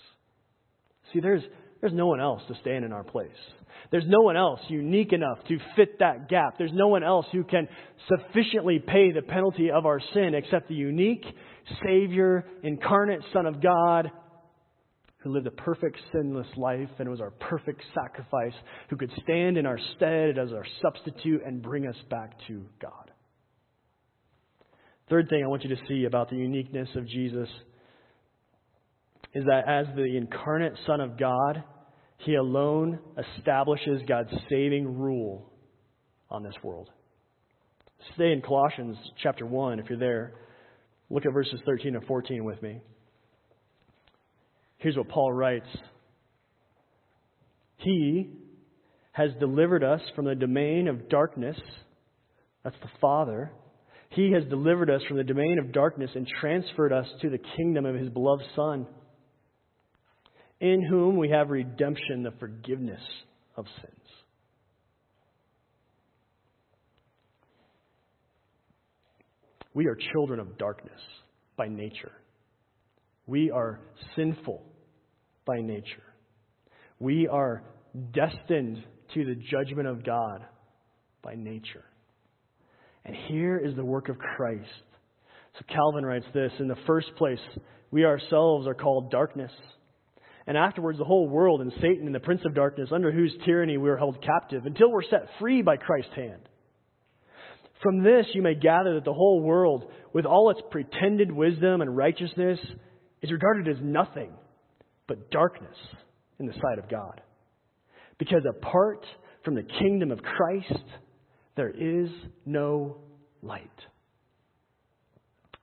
See, 1.11 1.19
there's, 1.19 1.41
there's 1.81 1.93
no 1.93 2.07
one 2.07 2.21
else 2.21 2.41
to 2.47 2.55
stand 2.61 2.85
in 2.85 2.93
our 2.93 3.03
place. 3.03 3.29
There's 3.89 4.05
no 4.07 4.21
one 4.21 4.37
else 4.37 4.59
unique 4.69 5.11
enough 5.11 5.39
to 5.47 5.57
fit 5.75 5.99
that 5.99 6.29
gap. 6.29 6.57
There's 6.57 6.71
no 6.73 6.87
one 6.87 7.03
else 7.03 7.25
who 7.31 7.43
can 7.43 7.67
sufficiently 8.07 8.79
pay 8.79 9.11
the 9.11 9.23
penalty 9.23 9.71
of 9.71 9.85
our 9.85 9.99
sin 10.13 10.33
except 10.35 10.69
the 10.69 10.75
unique 10.75 11.25
Savior, 11.83 12.45
incarnate 12.63 13.21
Son 13.33 13.45
of 13.45 13.61
God, 13.61 14.11
who 15.19 15.31
lived 15.31 15.47
a 15.47 15.51
perfect 15.51 15.97
sinless 16.11 16.47
life 16.55 16.89
and 16.99 17.09
was 17.09 17.21
our 17.21 17.31
perfect 17.31 17.81
sacrifice, 17.93 18.53
who 18.89 18.97
could 18.97 19.11
stand 19.23 19.57
in 19.57 19.65
our 19.65 19.79
stead 19.95 20.37
as 20.37 20.51
our 20.51 20.65
substitute 20.81 21.41
and 21.45 21.61
bring 21.61 21.87
us 21.87 21.95
back 22.09 22.33
to 22.47 22.65
God. 22.81 23.11
Third 25.09 25.29
thing 25.29 25.43
I 25.43 25.47
want 25.47 25.63
you 25.63 25.75
to 25.75 25.81
see 25.87 26.05
about 26.05 26.29
the 26.29 26.37
uniqueness 26.37 26.89
of 26.95 27.07
Jesus 27.07 27.49
is 29.33 29.45
that 29.45 29.67
as 29.67 29.87
the 29.95 30.17
incarnate 30.17 30.73
Son 30.85 30.99
of 30.99 31.17
God, 31.17 31.63
he 32.17 32.35
alone 32.35 32.99
establishes 33.37 34.01
God's 34.07 34.31
saving 34.49 34.97
rule 34.99 35.51
on 36.29 36.43
this 36.43 36.55
world. 36.63 36.89
Stay 38.15 38.31
in 38.31 38.41
Colossians 38.41 38.97
chapter 39.21 39.45
1 39.45 39.79
if 39.79 39.89
you're 39.89 39.99
there. 39.99 40.33
Look 41.09 41.25
at 41.25 41.33
verses 41.33 41.59
13 41.65 41.95
and 41.95 42.05
14 42.05 42.43
with 42.43 42.61
me. 42.61 42.81
Here's 44.77 44.97
what 44.97 45.09
Paul 45.09 45.31
writes 45.31 45.67
He 47.77 48.29
has 49.11 49.29
delivered 49.39 49.83
us 49.83 50.01
from 50.15 50.25
the 50.25 50.35
domain 50.35 50.87
of 50.87 51.09
darkness. 51.09 51.57
That's 52.63 52.75
the 52.81 52.89
Father. 52.99 53.51
He 54.09 54.31
has 54.33 54.43
delivered 54.45 54.89
us 54.89 55.01
from 55.07 55.17
the 55.17 55.23
domain 55.23 55.57
of 55.59 55.71
darkness 55.71 56.11
and 56.15 56.27
transferred 56.39 56.91
us 56.91 57.07
to 57.21 57.29
the 57.29 57.39
kingdom 57.57 57.85
of 57.85 57.95
His 57.95 58.09
beloved 58.09 58.43
Son 58.55 58.87
in 60.61 60.83
whom 60.83 61.17
we 61.17 61.29
have 61.29 61.49
redemption, 61.49 62.21
the 62.21 62.31
forgiveness 62.39 63.01
of 63.57 63.65
sins. 63.81 63.95
We 69.73 69.87
are 69.87 69.97
children 70.13 70.39
of 70.39 70.57
darkness 70.59 70.99
by 71.57 71.67
nature. 71.67 72.11
We 73.25 73.49
are 73.49 73.79
sinful 74.15 74.61
by 75.45 75.61
nature. 75.61 76.03
We 76.99 77.27
are 77.27 77.63
destined 78.13 78.83
to 79.15 79.25
the 79.25 79.35
judgment 79.35 79.87
of 79.87 80.05
God 80.05 80.45
by 81.23 81.33
nature. 81.35 81.85
And 83.03 83.15
here 83.27 83.57
is 83.57 83.75
the 83.75 83.85
work 83.85 84.09
of 84.09 84.19
Christ. 84.19 84.69
So 85.57 85.65
Calvin 85.73 86.05
writes 86.05 86.25
this 86.35 86.51
In 86.59 86.67
the 86.67 86.77
first 86.85 87.07
place, 87.17 87.39
we 87.89 88.05
ourselves 88.05 88.67
are 88.67 88.75
called 88.75 89.09
darkness 89.09 89.51
and 90.47 90.57
afterwards 90.57 90.97
the 90.97 91.05
whole 91.05 91.27
world 91.27 91.61
and 91.61 91.71
Satan 91.81 92.05
and 92.05 92.15
the 92.15 92.19
prince 92.19 92.41
of 92.45 92.55
darkness, 92.55 92.89
under 92.91 93.11
whose 93.11 93.33
tyranny 93.45 93.77
we 93.77 93.89
are 93.89 93.97
held 93.97 94.21
captive, 94.21 94.65
until 94.65 94.91
we're 94.91 95.03
set 95.03 95.27
free 95.39 95.61
by 95.61 95.77
Christ's 95.77 96.15
hand. 96.15 96.41
From 97.81 98.03
this 98.03 98.25
you 98.33 98.41
may 98.41 98.55
gather 98.55 98.95
that 98.95 99.05
the 99.05 99.13
whole 99.13 99.41
world, 99.41 99.91
with 100.13 100.25
all 100.25 100.51
its 100.51 100.61
pretended 100.69 101.31
wisdom 101.31 101.81
and 101.81 101.95
righteousness, 101.95 102.59
is 103.21 103.31
regarded 103.31 103.67
as 103.67 103.81
nothing 103.81 104.31
but 105.07 105.31
darkness 105.31 105.75
in 106.39 106.45
the 106.45 106.53
sight 106.53 106.79
of 106.79 106.89
God. 106.89 107.21
Because 108.17 108.43
apart 108.47 109.05
from 109.43 109.55
the 109.55 109.63
kingdom 109.63 110.11
of 110.11 110.21
Christ, 110.21 110.83
there 111.55 111.69
is 111.69 112.09
no 112.45 112.97
light. 113.41 113.69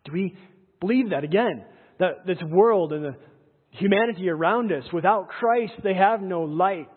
Do 0.04 0.12
we 0.12 0.36
believe 0.80 1.10
that 1.10 1.24
again? 1.24 1.64
That 1.98 2.26
this 2.26 2.38
world 2.48 2.92
and 2.92 3.04
the 3.04 3.16
humanity 3.70 4.28
around 4.28 4.72
us. 4.72 4.84
Without 4.92 5.28
Christ, 5.28 5.74
they 5.82 5.94
have 5.94 6.20
no 6.20 6.42
light. 6.42 6.88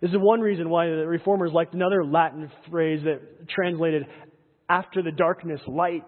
This 0.00 0.10
is 0.10 0.16
one 0.18 0.40
reason 0.40 0.70
why 0.70 0.86
the 0.86 1.06
reformers 1.06 1.52
liked 1.52 1.74
another 1.74 2.04
Latin 2.04 2.50
phrase 2.70 3.02
that 3.04 3.48
translated 3.48 4.06
after 4.68 5.02
the 5.02 5.12
darkness, 5.12 5.60
light. 5.66 6.04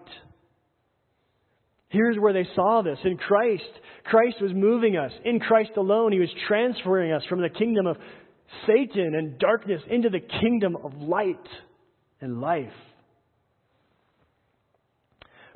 Here's 1.89 2.17
where 2.17 2.33
they 2.33 2.47
saw 2.55 2.81
this. 2.81 2.97
In 3.03 3.17
Christ, 3.17 3.63
Christ 4.05 4.37
was 4.41 4.51
moving 4.53 4.97
us. 4.97 5.11
In 5.25 5.39
Christ 5.39 5.71
alone, 5.77 6.11
He 6.11 6.19
was 6.19 6.33
transferring 6.47 7.11
us 7.11 7.21
from 7.29 7.41
the 7.41 7.49
kingdom 7.49 7.85
of 7.85 7.97
Satan 8.65 9.13
and 9.15 9.37
darkness 9.37 9.81
into 9.89 10.09
the 10.09 10.19
kingdom 10.19 10.75
of 10.83 10.93
light 10.95 11.47
and 12.19 12.41
life. 12.41 12.71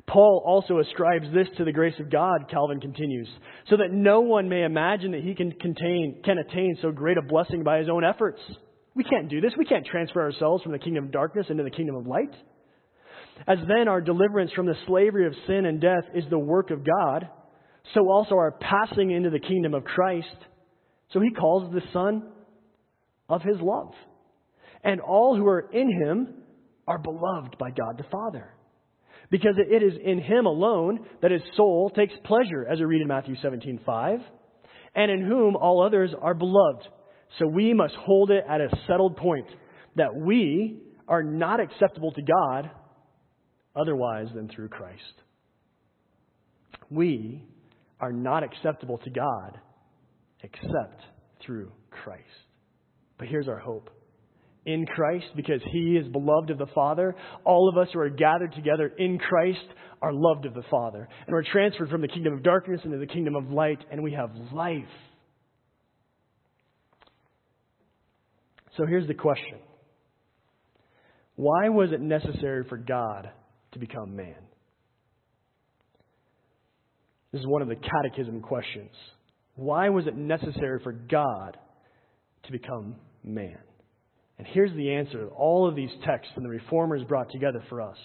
Paul 0.08 0.42
also 0.44 0.78
ascribes 0.78 1.26
this 1.34 1.48
to 1.58 1.64
the 1.64 1.72
grace 1.72 1.94
of 2.00 2.10
God, 2.10 2.48
Calvin 2.50 2.80
continues, 2.80 3.28
so 3.68 3.76
that 3.76 3.92
no 3.92 4.20
one 4.20 4.48
may 4.48 4.64
imagine 4.64 5.12
that 5.12 5.22
he 5.22 5.34
can 5.34 5.52
contain, 5.52 6.22
can 6.24 6.38
attain 6.38 6.78
so 6.80 6.90
great 6.90 7.18
a 7.18 7.22
blessing 7.22 7.62
by 7.62 7.78
his 7.78 7.88
own 7.90 8.04
efforts. 8.04 8.40
We 8.94 9.04
can't 9.04 9.28
do 9.28 9.40
this. 9.40 9.52
We 9.56 9.66
can't 9.66 9.86
transfer 9.86 10.22
ourselves 10.22 10.62
from 10.62 10.72
the 10.72 10.78
kingdom 10.78 11.04
of 11.04 11.12
darkness 11.12 11.46
into 11.50 11.62
the 11.62 11.70
kingdom 11.70 11.94
of 11.94 12.06
light. 12.06 12.34
As 13.46 13.58
then 13.68 13.86
our 13.86 14.00
deliverance 14.00 14.50
from 14.52 14.66
the 14.66 14.74
slavery 14.86 15.26
of 15.26 15.34
sin 15.46 15.66
and 15.66 15.80
death 15.80 16.04
is 16.14 16.24
the 16.30 16.38
work 16.38 16.70
of 16.70 16.84
God, 16.84 17.28
so 17.94 18.10
also 18.10 18.34
our 18.34 18.52
passing 18.52 19.10
into 19.10 19.30
the 19.30 19.38
kingdom 19.38 19.74
of 19.74 19.84
Christ. 19.84 20.26
So 21.12 21.20
he 21.20 21.30
calls 21.30 21.72
the 21.72 21.82
Son 21.92 22.30
of 23.28 23.42
his 23.42 23.56
love. 23.60 23.92
And 24.82 25.00
all 25.00 25.36
who 25.36 25.46
are 25.46 25.68
in 25.72 25.90
him 26.02 26.34
are 26.86 26.98
beloved 26.98 27.56
by 27.58 27.70
God 27.70 27.98
the 27.98 28.04
Father. 28.10 28.54
Because 29.30 29.56
it 29.58 29.82
is 29.82 29.92
in 30.02 30.20
him 30.20 30.46
alone 30.46 31.00
that 31.20 31.30
his 31.30 31.42
soul 31.56 31.90
takes 31.94 32.14
pleasure, 32.24 32.66
as 32.66 32.78
we 32.78 32.86
read 32.86 33.02
in 33.02 33.08
Matthew 33.08 33.36
17 33.42 33.80
5, 33.84 34.20
and 34.94 35.10
in 35.10 35.22
whom 35.22 35.56
all 35.56 35.82
others 35.84 36.10
are 36.20 36.34
beloved. 36.34 36.88
So 37.38 37.46
we 37.46 37.74
must 37.74 37.94
hold 37.94 38.30
it 38.30 38.44
at 38.48 38.60
a 38.60 38.68
settled 38.86 39.16
point 39.16 39.46
that 39.96 40.14
we 40.14 40.80
are 41.06 41.22
not 41.22 41.60
acceptable 41.60 42.12
to 42.12 42.22
God 42.22 42.70
otherwise 43.76 44.28
than 44.34 44.48
through 44.48 44.68
Christ. 44.68 45.02
We 46.90 47.44
are 48.00 48.12
not 48.12 48.42
acceptable 48.42 48.98
to 48.98 49.10
God 49.10 49.58
except 50.42 51.02
through 51.44 51.70
Christ. 51.90 52.24
But 53.18 53.28
here's 53.28 53.48
our 53.48 53.58
hope 53.58 53.90
in 54.68 54.84
Christ 54.84 55.26
because 55.34 55.62
he 55.72 55.96
is 55.96 56.06
beloved 56.12 56.50
of 56.50 56.58
the 56.58 56.66
Father. 56.74 57.16
All 57.44 57.70
of 57.70 57.78
us 57.78 57.88
who 57.92 58.00
are 58.00 58.10
gathered 58.10 58.52
together 58.52 58.92
in 58.98 59.18
Christ 59.18 59.64
are 60.02 60.12
loved 60.12 60.44
of 60.44 60.52
the 60.52 60.62
Father. 60.70 61.08
And 61.26 61.34
we're 61.34 61.50
transferred 61.50 61.88
from 61.88 62.02
the 62.02 62.08
kingdom 62.08 62.34
of 62.34 62.42
darkness 62.42 62.82
into 62.84 62.98
the 62.98 63.06
kingdom 63.06 63.34
of 63.34 63.50
light, 63.50 63.78
and 63.90 64.02
we 64.02 64.12
have 64.12 64.30
life. 64.52 64.84
So 68.76 68.84
here's 68.86 69.08
the 69.08 69.14
question 69.14 69.58
Why 71.36 71.70
was 71.70 71.90
it 71.92 72.02
necessary 72.02 72.64
for 72.68 72.76
God 72.76 73.30
to 73.72 73.78
become 73.78 74.14
man? 74.14 74.36
This 77.32 77.40
is 77.40 77.46
one 77.46 77.62
of 77.62 77.68
the 77.68 77.76
catechism 77.76 78.42
questions. 78.42 78.92
Why 79.54 79.88
was 79.88 80.06
it 80.06 80.14
necessary 80.14 80.80
for 80.82 80.92
God 80.92 81.56
to 82.44 82.52
become 82.52 82.96
man? 83.24 83.58
And 84.38 84.46
here's 84.46 84.72
the 84.74 84.94
answer 84.94 85.28
all 85.36 85.68
of 85.68 85.74
these 85.74 85.90
texts 86.04 86.32
and 86.36 86.44
the 86.44 86.48
reformers 86.50 87.02
brought 87.04 87.30
together 87.30 87.62
for 87.68 87.82
us 87.82 87.96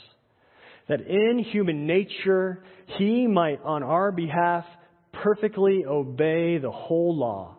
that 0.90 1.02
in 1.02 1.40
human 1.52 1.88
nature, 1.88 2.64
he 2.98 3.28
might 3.28 3.62
on 3.64 3.84
our 3.84 4.12
behalf 4.12 4.66
perfectly 5.24 5.86
obey 5.88 6.58
the 6.58 6.72
whole 6.72 7.18
law 7.18 7.58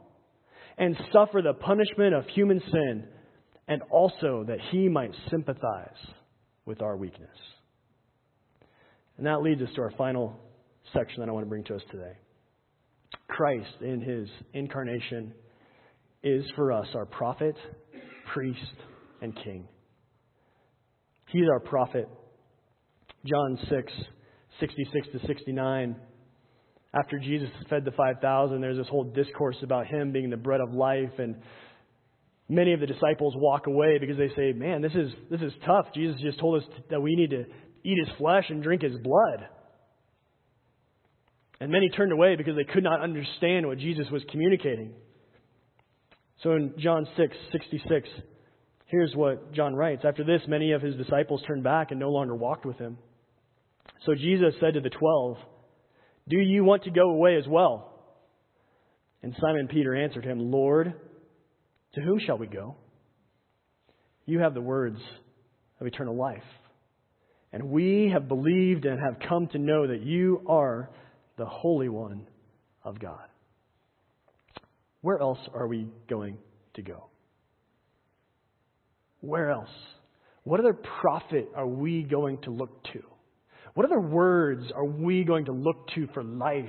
and 0.76 0.96
suffer 1.12 1.40
the 1.40 1.54
punishment 1.54 2.14
of 2.14 2.26
human 2.26 2.60
sin, 2.60 3.04
and 3.68 3.80
also 3.90 4.44
that 4.46 4.58
he 4.70 4.88
might 4.88 5.12
sympathize 5.30 5.96
with 6.66 6.82
our 6.82 6.96
weakness. 6.96 7.30
And 9.16 9.26
that 9.26 9.40
leads 9.42 9.62
us 9.62 9.68
to 9.76 9.82
our 9.82 9.92
final 9.96 10.36
section 10.92 11.20
that 11.20 11.28
I 11.28 11.32
want 11.32 11.46
to 11.46 11.48
bring 11.48 11.64
to 11.64 11.76
us 11.76 11.82
today. 11.90 12.12
Christ, 13.28 13.80
in 13.80 14.00
his 14.00 14.28
incarnation, 14.52 15.32
is 16.22 16.44
for 16.56 16.72
us 16.72 16.88
our 16.94 17.06
prophet 17.06 17.54
priest, 18.32 18.60
and 19.20 19.34
king. 19.44 19.68
He's 21.30 21.48
our 21.50 21.60
prophet. 21.60 22.08
John 23.26 23.58
6, 23.68 23.92
66 24.60 25.08
to 25.12 25.26
69. 25.26 25.96
After 26.94 27.18
Jesus 27.18 27.48
fed 27.68 27.84
the 27.84 27.90
5,000, 27.90 28.60
there's 28.60 28.76
this 28.76 28.86
whole 28.88 29.04
discourse 29.04 29.56
about 29.62 29.86
him 29.86 30.12
being 30.12 30.30
the 30.30 30.36
bread 30.36 30.60
of 30.60 30.72
life. 30.72 31.18
And 31.18 31.36
many 32.48 32.72
of 32.72 32.80
the 32.80 32.86
disciples 32.86 33.34
walk 33.36 33.66
away 33.66 33.98
because 33.98 34.16
they 34.16 34.28
say, 34.36 34.52
Man, 34.52 34.80
this 34.80 34.92
is, 34.92 35.10
this 35.30 35.40
is 35.40 35.52
tough. 35.66 35.86
Jesus 35.94 36.20
just 36.20 36.38
told 36.38 36.62
us 36.62 36.68
that 36.90 37.00
we 37.00 37.16
need 37.16 37.30
to 37.30 37.44
eat 37.82 37.98
his 37.98 38.16
flesh 38.16 38.44
and 38.48 38.62
drink 38.62 38.82
his 38.82 38.96
blood. 39.02 39.48
And 41.60 41.72
many 41.72 41.88
turned 41.88 42.12
away 42.12 42.36
because 42.36 42.54
they 42.56 42.72
could 42.72 42.84
not 42.84 43.00
understand 43.00 43.66
what 43.66 43.78
Jesus 43.78 44.06
was 44.12 44.22
communicating. 44.30 44.92
So 46.42 46.52
in 46.52 46.74
John 46.78 47.06
6, 47.16 47.36
66, 47.52 48.08
here's 48.86 49.14
what 49.14 49.52
John 49.52 49.74
writes. 49.74 50.04
After 50.06 50.24
this, 50.24 50.42
many 50.46 50.72
of 50.72 50.82
his 50.82 50.96
disciples 50.96 51.42
turned 51.46 51.64
back 51.64 51.90
and 51.90 52.00
no 52.00 52.10
longer 52.10 52.34
walked 52.34 52.66
with 52.66 52.78
him. 52.78 52.98
So 54.04 54.14
Jesus 54.14 54.54
said 54.60 54.74
to 54.74 54.80
the 54.80 54.90
twelve, 54.90 55.36
Do 56.28 56.36
you 56.38 56.64
want 56.64 56.84
to 56.84 56.90
go 56.90 57.10
away 57.10 57.36
as 57.36 57.46
well? 57.48 57.92
And 59.22 59.34
Simon 59.40 59.68
Peter 59.68 59.94
answered 59.94 60.24
him, 60.24 60.50
Lord, 60.50 60.92
to 61.94 62.00
whom 62.00 62.18
shall 62.18 62.36
we 62.36 62.46
go? 62.46 62.76
You 64.26 64.40
have 64.40 64.54
the 64.54 64.60
words 64.60 64.98
of 65.80 65.86
eternal 65.86 66.16
life. 66.16 66.42
And 67.52 67.70
we 67.70 68.10
have 68.12 68.28
believed 68.28 68.84
and 68.84 68.98
have 69.00 69.28
come 69.28 69.46
to 69.48 69.58
know 69.58 69.86
that 69.86 70.02
you 70.02 70.42
are 70.48 70.90
the 71.38 71.46
Holy 71.46 71.88
One 71.88 72.26
of 72.84 72.98
God. 72.98 73.28
Where 75.04 75.20
else 75.20 75.38
are 75.52 75.66
we 75.66 75.86
going 76.08 76.38
to 76.76 76.82
go? 76.82 77.04
Where 79.20 79.50
else? 79.50 79.68
What 80.44 80.60
other 80.60 80.72
prophet 80.72 81.50
are 81.54 81.66
we 81.66 82.04
going 82.04 82.38
to 82.44 82.50
look 82.50 82.82
to? 82.94 83.02
What 83.74 83.84
other 83.84 84.00
words 84.00 84.64
are 84.74 84.86
we 84.86 85.24
going 85.24 85.44
to 85.44 85.52
look 85.52 85.88
to 85.94 86.08
for 86.14 86.24
life? 86.24 86.64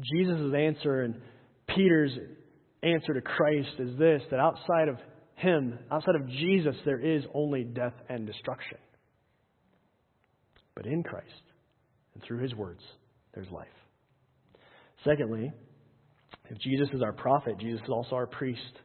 Jesus' 0.00 0.54
answer 0.56 1.02
and 1.02 1.20
Peter's 1.76 2.12
answer 2.82 3.12
to 3.12 3.20
Christ 3.20 3.74
is 3.80 3.98
this 3.98 4.22
that 4.30 4.40
outside 4.40 4.88
of 4.88 4.96
Him, 5.34 5.78
outside 5.92 6.14
of 6.14 6.26
Jesus, 6.26 6.74
there 6.86 7.00
is 7.00 7.22
only 7.34 7.64
death 7.64 7.92
and 8.08 8.26
destruction. 8.26 8.78
But 10.74 10.86
in 10.86 11.02
Christ 11.02 11.26
and 12.14 12.22
through 12.26 12.38
His 12.38 12.54
words, 12.54 12.80
there's 13.34 13.50
life. 13.50 13.68
Secondly, 15.04 15.52
if 16.50 16.58
Jesus 16.58 16.88
is 16.92 17.02
our 17.02 17.12
prophet, 17.12 17.58
Jesus 17.58 17.80
is 17.82 17.90
also 17.90 18.16
our 18.16 18.26
priest. 18.26 18.80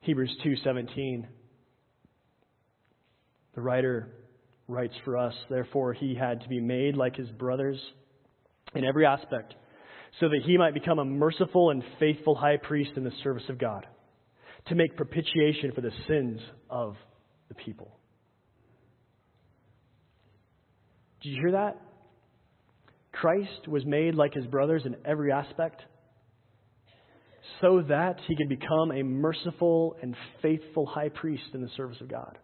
Hebrews 0.00 0.34
2:17 0.44 1.26
The 3.54 3.60
writer 3.60 4.08
writes 4.68 4.94
for 5.04 5.16
us, 5.16 5.34
therefore 5.48 5.92
he 5.92 6.14
had 6.14 6.40
to 6.42 6.48
be 6.48 6.60
made 6.60 6.96
like 6.96 7.16
his 7.16 7.28
brothers 7.30 7.78
in 8.74 8.84
every 8.84 9.04
aspect, 9.04 9.54
so 10.20 10.28
that 10.28 10.42
he 10.44 10.56
might 10.56 10.74
become 10.74 11.00
a 11.00 11.04
merciful 11.04 11.70
and 11.70 11.82
faithful 11.98 12.36
high 12.36 12.56
priest 12.56 12.92
in 12.96 13.04
the 13.04 13.10
service 13.22 13.48
of 13.48 13.58
God, 13.58 13.86
to 14.68 14.74
make 14.74 14.96
propitiation 14.96 15.72
for 15.72 15.80
the 15.80 15.90
sins 16.06 16.40
of 16.70 16.96
the 17.48 17.54
people. 17.54 17.98
Did 21.20 21.30
you 21.30 21.40
hear 21.42 21.52
that? 21.52 21.76
Christ 23.12 23.68
was 23.68 23.84
made 23.84 24.14
like 24.14 24.34
his 24.34 24.46
brothers 24.46 24.82
in 24.84 24.96
every 25.04 25.32
aspect 25.32 25.82
so 27.60 27.82
that 27.88 28.16
he 28.26 28.36
could 28.36 28.48
become 28.48 28.92
a 28.92 29.02
merciful 29.02 29.96
and 30.02 30.14
faithful 30.42 30.86
high 30.86 31.08
priest 31.08 31.44
in 31.54 31.60
the 31.60 31.68
service 31.76 32.00
of 32.00 32.08
God. 32.08 32.38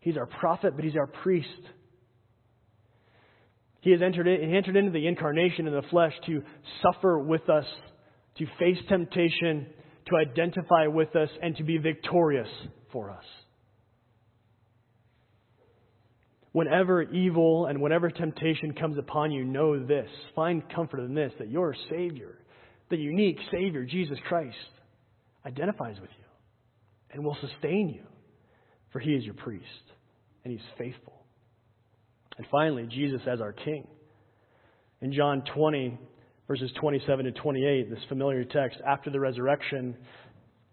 He's 0.00 0.16
our 0.16 0.26
prophet, 0.26 0.74
but 0.76 0.84
he's 0.84 0.96
our 0.96 1.06
priest. 1.06 1.48
He 3.80 3.90
has 3.90 4.00
entered, 4.02 4.26
in, 4.26 4.48
he 4.48 4.56
entered 4.56 4.76
into 4.76 4.90
the 4.90 5.06
incarnation 5.06 5.66
in 5.66 5.74
the 5.74 5.82
flesh 5.90 6.12
to 6.26 6.42
suffer 6.82 7.18
with 7.18 7.48
us, 7.48 7.66
to 8.38 8.46
face 8.58 8.78
temptation, 8.88 9.66
to 10.06 10.16
identify 10.16 10.86
with 10.86 11.14
us, 11.16 11.28
and 11.42 11.56
to 11.56 11.64
be 11.64 11.78
victorious 11.78 12.48
for 12.92 13.10
us. 13.10 13.24
Whenever 16.54 17.02
evil 17.02 17.66
and 17.66 17.82
whenever 17.82 18.08
temptation 18.10 18.74
comes 18.74 18.96
upon 18.96 19.32
you, 19.32 19.44
know 19.44 19.84
this. 19.84 20.08
Find 20.36 20.62
comfort 20.72 21.00
in 21.00 21.12
this 21.12 21.32
that 21.40 21.50
your 21.50 21.74
Savior, 21.90 22.38
the 22.90 22.96
unique 22.96 23.38
Savior, 23.50 23.84
Jesus 23.84 24.18
Christ, 24.28 24.54
identifies 25.44 25.96
with 26.00 26.10
you 26.16 26.24
and 27.10 27.24
will 27.24 27.36
sustain 27.40 27.88
you, 27.88 28.04
for 28.92 29.00
He 29.00 29.14
is 29.14 29.24
your 29.24 29.34
priest 29.34 29.66
and 30.44 30.52
He's 30.52 30.62
faithful. 30.78 31.24
And 32.38 32.46
finally, 32.52 32.86
Jesus 32.88 33.22
as 33.26 33.40
our 33.40 33.52
King. 33.52 33.88
In 35.00 35.12
John 35.12 35.42
20, 35.56 35.98
verses 36.46 36.70
27 36.80 37.24
to 37.24 37.32
28, 37.32 37.90
this 37.90 37.98
familiar 38.08 38.44
text, 38.44 38.78
after 38.86 39.10
the 39.10 39.18
resurrection, 39.18 39.96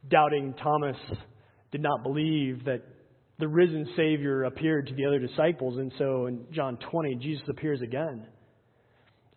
doubting 0.08 0.54
Thomas 0.62 0.98
did 1.72 1.82
not 1.82 2.04
believe 2.04 2.66
that 2.66 2.84
the 3.42 3.48
risen 3.48 3.90
Savior 3.98 4.44
appeared 4.44 4.88
to 4.88 4.94
the 4.94 5.06
other 5.06 5.20
disciples. 5.20 5.78
And 5.78 5.92
so 5.98 6.28
in 6.28 6.46
John 6.54 6.78
20, 6.92 7.16
Jesus 7.16 7.44
appears 7.50 7.82
again. 7.82 8.26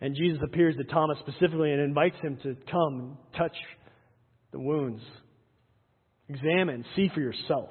And 0.01 0.15
Jesus 0.15 0.39
appears 0.45 0.77
to 0.77 0.85
Thomas 0.85 1.19
specifically 1.21 1.73
and 1.73 1.81
invites 1.81 2.17
him 2.23 2.39
to 2.43 2.55
come 2.71 3.01
and 3.01 3.17
touch 3.37 3.57
the 4.53 4.61
wounds. 4.61 5.03
Examine, 6.29 6.85
see 6.95 7.11
for 7.15 7.21
yourself. 7.21 7.71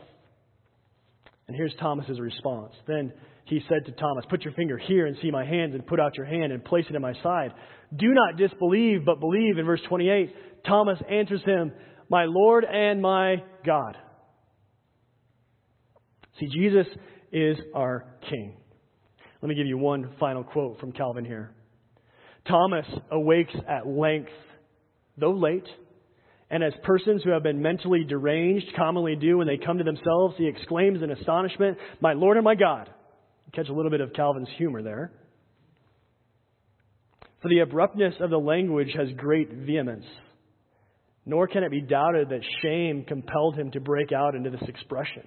And 1.48 1.56
here's 1.56 1.74
Thomas's 1.80 2.20
response. 2.20 2.74
Then 2.88 3.14
he 3.46 3.62
said 3.70 3.86
to 3.86 3.92
Thomas, 3.92 4.26
Put 4.30 4.44
your 4.44 4.54
finger 4.54 4.78
here 4.78 5.06
and 5.06 5.16
see 5.22 5.30
my 5.30 5.46
hands, 5.46 5.76
and 5.76 5.86
put 5.86 6.00
out 6.00 6.18
your 6.18 6.26
hand 6.26 6.52
and 6.52 6.64
place 6.64 6.86
it 6.90 6.96
in 6.96 7.02
my 7.02 7.14
side. 7.22 7.52
Do 7.96 8.08
not 8.14 8.38
disbelieve, 8.38 9.06
but 9.06 9.20
believe. 9.20 9.60
In 9.60 9.66
verse 9.66 9.82
28, 9.88 10.34
Thomas 10.66 10.98
answers 11.10 11.44
him, 11.46 11.72
My 12.10 12.26
Lord 12.26 12.66
and 12.66 13.02
my 13.02 13.44
God. 13.66 13.98
See, 16.40 16.48
Jesus 16.48 16.88
is 17.32 17.58
our 17.76 18.06
King. 18.30 18.56
Let 19.42 19.50
me 19.50 19.56
give 19.56 19.68
you 19.68 19.78
one 19.78 20.16
final 20.20 20.44
quote 20.44 20.80
from 20.80 20.92
Calvin 20.94 21.26
here. 21.26 21.52
Thomas 22.48 22.86
awakes 23.12 23.54
at 23.68 23.88
length, 23.88 24.32
though 25.18 25.34
late, 25.34 25.68
and 26.50 26.64
as 26.64 26.74
persons 26.84 27.24
who 27.24 27.32
have 27.32 27.44
been 27.44 27.62
mentally 27.62 28.04
deranged 28.04 28.68
commonly 28.76 29.16
do 29.16 29.38
when 29.38 29.48
they 29.48 29.58
come 29.58 29.78
to 29.78 29.84
themselves, 29.84 30.36
he 30.38 30.48
exclaims 30.48 31.02
in 31.02 31.12
astonishment, 31.12 31.78
My 32.02 32.14
Lord 32.14 32.38
and 32.38 32.44
my 32.44 32.56
God. 32.56 32.90
Catch 33.54 33.70
a 33.70 33.74
little 33.74 33.92
bit 33.92 34.02
of 34.02 34.14
Calvin's 34.14 34.50
humor 34.58 34.82
there. 34.82 35.12
For 37.42 37.50
the 37.50 37.60
abruptness 37.60 38.16
of 38.20 38.30
the 38.30 38.38
language 38.38 38.94
has 38.96 39.08
great 39.18 39.52
vehemence, 39.52 40.06
nor 41.26 41.48
can 41.48 41.64
it 41.64 41.72
be 41.72 41.82
doubted 41.82 42.30
that 42.30 42.42
shame 42.62 43.04
compelled 43.06 43.56
him 43.56 43.72
to 43.72 43.80
break 43.80 44.12
out 44.12 44.36
into 44.36 44.50
this 44.50 44.64
expression 44.68 45.24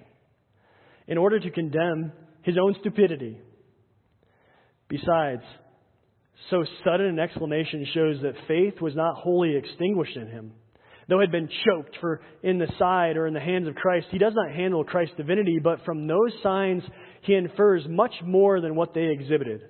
in 1.07 1.17
order 1.17 1.39
to 1.39 1.51
condemn 1.51 2.11
his 2.41 2.57
own 2.61 2.75
stupidity. 2.79 3.37
Besides, 4.89 5.43
so 6.49 6.63
sudden 6.83 7.07
an 7.07 7.19
exclamation 7.19 7.85
shows 7.93 8.21
that 8.21 8.33
faith 8.47 8.81
was 8.81 8.95
not 8.95 9.15
wholly 9.15 9.55
extinguished 9.55 10.15
in 10.15 10.27
him. 10.27 10.53
Though 11.09 11.19
he 11.19 11.23
had 11.23 11.31
been 11.31 11.49
choked 11.65 11.97
for 12.01 12.21
in 12.43 12.57
the 12.57 12.67
side 12.77 13.15
or 13.15 13.27
in 13.27 13.33
the 13.33 13.39
hands 13.39 13.67
of 13.67 13.75
Christ, 13.75 14.07
he 14.11 14.17
does 14.17 14.33
not 14.35 14.53
handle 14.53 14.83
Christ's 14.83 15.15
divinity, 15.15 15.59
but 15.61 15.83
from 15.85 16.05
those 16.05 16.33
signs 16.43 16.83
he 17.21 17.33
infers 17.33 17.83
much 17.87 18.13
more 18.23 18.59
than 18.59 18.75
what 18.75 18.93
they 18.93 19.05
exhibited. 19.05 19.61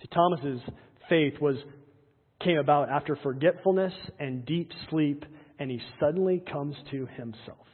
See, 0.00 0.08
Thomas's 0.08 0.60
faith 1.08 1.34
was 1.40 1.56
came 2.42 2.58
about 2.58 2.90
after 2.90 3.16
forgetfulness 3.16 3.92
and 4.18 4.44
deep 4.44 4.70
sleep, 4.90 5.24
and 5.58 5.70
he 5.70 5.80
suddenly 6.00 6.42
comes 6.50 6.76
to 6.90 7.06
himself. 7.16 7.66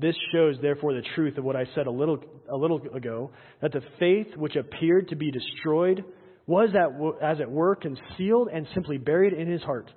This 0.00 0.16
shows, 0.32 0.56
therefore, 0.62 0.94
the 0.94 1.02
truth 1.14 1.36
of 1.36 1.44
what 1.44 1.56
I 1.56 1.66
said 1.74 1.86
a 1.86 1.90
little, 1.90 2.18
a 2.50 2.56
little 2.56 2.80
ago 2.94 3.30
that 3.60 3.72
the 3.72 3.82
faith 3.98 4.28
which 4.34 4.56
appeared 4.56 5.08
to 5.08 5.16
be 5.16 5.30
destroyed 5.30 6.04
was, 6.46 6.70
at, 6.74 6.90
as 7.22 7.38
it 7.38 7.50
were, 7.50 7.76
concealed 7.76 8.48
and 8.52 8.66
simply 8.72 8.96
buried 8.96 9.34
in 9.34 9.50
his 9.50 9.62
heart. 9.62 9.90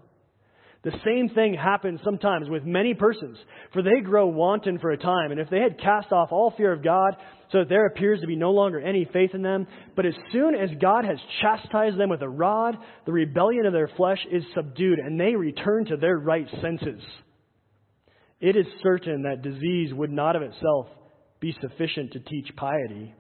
The 0.84 0.92
same 1.06 1.30
thing 1.30 1.54
happens 1.54 2.02
sometimes 2.04 2.50
with 2.50 2.66
many 2.66 2.94
persons, 2.94 3.38
for 3.72 3.82
they 3.82 4.02
grow 4.02 4.28
wanton 4.28 4.78
for 4.80 4.92
a 4.92 4.98
time, 4.98 5.32
and 5.32 5.40
if 5.40 5.50
they 5.50 5.62
had 5.62 5.80
cast 5.80 6.12
off 6.12 6.34
all 6.34 6.54
fear 6.58 6.74
of 6.74 6.84
God, 6.84 7.16
so 7.54 7.60
that 7.60 7.70
there 7.70 7.86
appears 7.86 8.20
to 8.20 8.28
be 8.28 8.36
no 8.36 8.52
longer 8.52 8.82
any 8.82 9.08
faith 9.14 9.32
in 9.34 9.42
them, 9.42 9.66
but 9.96 10.06
as 10.06 10.16
soon 10.34 10.54
as 10.54 10.70
God 10.82 11.06
has 11.06 11.18
chastised 11.42 11.98
them 11.98 12.10
with 12.10 12.22
a 12.22 12.28
rod, 12.28 12.76
the 13.06 13.14
rebellion 13.14 13.66
of 13.66 13.72
their 13.72 13.90
flesh 13.96 14.20
is 14.30 14.44
subdued, 14.54 15.00
and 15.00 15.18
they 15.18 15.36
return 15.36 15.86
to 15.86 15.96
their 15.96 16.18
right 16.18 16.48
senses 16.62 17.02
it 18.44 18.58
is 18.58 18.66
certain 18.84 19.24
that 19.24 19.42
disease 19.42 19.94
would 19.94 20.12
not 20.12 20.36
of 20.36 20.42
itself 20.42 20.88
be 21.40 21.56
sufficient 21.62 22.12
to 22.12 22.20
teach 22.20 22.54
piety. 22.58 23.16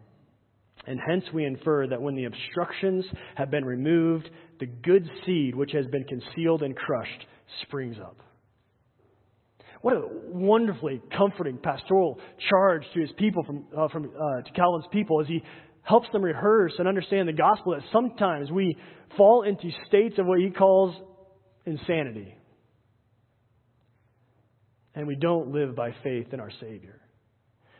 And 0.85 0.99
hence 1.07 1.23
we 1.33 1.45
infer 1.45 1.87
that 1.87 2.01
when 2.01 2.15
the 2.15 2.25
obstructions 2.25 3.05
have 3.35 3.49
been 3.49 3.63
removed, 3.63 4.29
the 4.59 4.65
good 4.65 5.09
seed 5.25 5.55
which 5.55 5.71
has 5.71 5.85
been 5.87 6.03
concealed 6.03 6.61
and 6.61 6.75
crushed 6.75 7.25
springs 7.61 7.95
up. 8.05 8.17
What 9.79 9.93
a 9.93 10.01
wonderfully 10.27 11.01
comforting 11.17 11.57
pastoral 11.57 12.19
charge 12.49 12.83
to 12.93 12.99
his 12.99 13.11
people, 13.17 13.43
from, 13.45 13.65
uh, 13.77 13.87
from 13.87 14.03
uh, 14.03 14.41
to 14.41 14.51
Calvin's 14.51 14.87
people, 14.91 15.21
as 15.21 15.27
he 15.27 15.41
helps 15.83 16.09
them 16.11 16.21
rehearse 16.21 16.73
and 16.79 16.87
understand 16.87 17.29
the 17.29 17.33
gospel. 17.33 17.75
That 17.75 17.83
sometimes 17.93 18.51
we 18.51 18.75
fall 19.15 19.43
into 19.43 19.69
states 19.87 20.15
of 20.19 20.25
what 20.25 20.39
he 20.39 20.49
calls 20.49 20.93
insanity 21.65 22.35
and 24.95 25.07
we 25.07 25.15
don't 25.15 25.51
live 25.51 25.75
by 25.75 25.91
faith 26.03 26.27
in 26.31 26.39
our 26.39 26.51
Savior. 26.59 27.01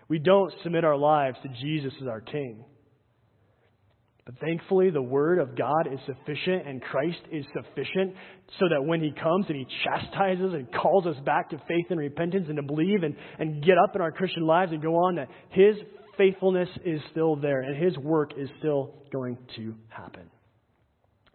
We 0.10 0.20
don't 0.20 0.54
submit 0.64 0.84
our 0.84 0.98
lives 0.98 1.38
to 1.44 1.50
Jesus 1.62 1.94
as 2.02 2.08
our 2.08 2.22
King. 2.22 2.66
But 4.26 4.40
thankfully, 4.40 4.90
the 4.90 5.02
Word 5.02 5.40
of 5.40 5.58
God 5.58 5.88
is 5.92 6.00
sufficient 6.06 6.66
and 6.66 6.82
Christ 6.82 7.20
is 7.32 7.46
sufficient 7.54 8.16
so 8.58 8.70
that 8.70 8.84
when 8.84 9.02
He 9.02 9.12
comes 9.12 9.46
and 9.50 9.58
He 9.58 9.68
chastises 9.84 10.54
and 10.54 10.68
calls 10.72 11.06
us 11.06 11.18
back 11.26 11.50
to 11.50 11.58
faith 11.68 11.88
and 11.90 12.00
repentance 12.00 12.46
and 12.48 12.56
to 12.56 12.64
believe 12.64 13.04
and, 13.04 13.16
and 13.38 13.64
get 13.64 13.78
up 13.78 13.96
in 13.96 14.02
our 14.02 14.12
Christian 14.12 14.46
lives 14.46 14.72
and 14.72 14.82
go 14.82 14.96
on, 14.96 15.16
that 15.16 15.28
His 15.50 15.76
faithfulness 16.18 16.70
is 16.86 17.02
still 17.12 17.36
there 17.36 17.62
and 17.62 17.84
His 17.84 17.98
work 17.98 18.32
is 18.38 18.50
still 18.60 18.94
going 19.12 19.38
to 19.58 19.76
happen. 19.90 20.30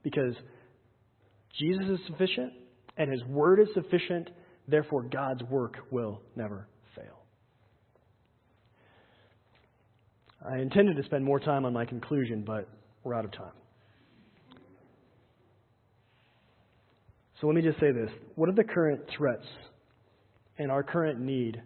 Because 0.02 0.34
Jesus 1.58 1.84
is 1.90 1.98
sufficient 2.06 2.54
and 2.96 3.12
His 3.12 3.22
Word 3.24 3.60
is 3.60 3.68
sufficient 3.74 4.30
Therefore, 4.68 5.02
God's 5.02 5.42
work 5.44 5.76
will 5.90 6.20
never 6.36 6.68
fail. 6.94 7.24
I 10.46 10.58
intended 10.58 10.96
to 10.96 11.02
spend 11.04 11.24
more 11.24 11.40
time 11.40 11.64
on 11.64 11.72
my 11.72 11.86
conclusion, 11.86 12.44
but 12.46 12.68
we're 13.02 13.14
out 13.14 13.24
of 13.24 13.32
time. 13.32 13.52
So 17.40 17.46
let 17.46 17.56
me 17.56 17.62
just 17.62 17.80
say 17.80 17.92
this. 17.92 18.10
What 18.34 18.48
are 18.48 18.54
the 18.54 18.64
current 18.64 19.00
threats 19.16 19.46
and 20.58 20.70
our 20.70 20.82
current 20.82 21.20
need 21.20 21.62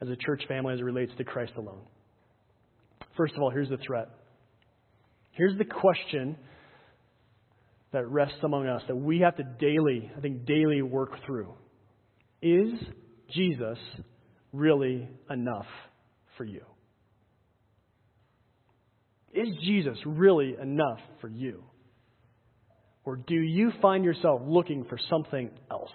as 0.00 0.08
a 0.08 0.16
church 0.16 0.42
family 0.46 0.74
as 0.74 0.80
it 0.80 0.84
relates 0.84 1.12
to 1.18 1.24
Christ 1.24 1.52
alone? 1.56 1.80
First 3.16 3.34
of 3.34 3.42
all, 3.42 3.50
here's 3.50 3.68
the 3.68 3.78
threat. 3.78 4.08
Here's 5.32 5.56
the 5.58 5.64
question 5.64 6.36
that 7.92 8.06
rests 8.08 8.38
among 8.42 8.66
us 8.66 8.82
that 8.86 8.96
we 8.96 9.20
have 9.20 9.36
to 9.36 9.42
daily, 9.58 10.10
I 10.16 10.20
think, 10.20 10.46
daily 10.46 10.82
work 10.82 11.12
through. 11.26 11.54
Is 12.42 12.72
Jesus 13.32 13.78
really 14.52 15.08
enough 15.28 15.66
for 16.36 16.44
you? 16.44 16.62
Is 19.32 19.48
Jesus 19.64 19.98
really 20.04 20.56
enough 20.60 20.98
for 21.20 21.28
you? 21.28 21.62
Or 23.04 23.16
do 23.16 23.34
you 23.34 23.72
find 23.80 24.04
yourself 24.04 24.42
looking 24.44 24.84
for 24.84 24.98
something 25.08 25.50
else? 25.70 25.90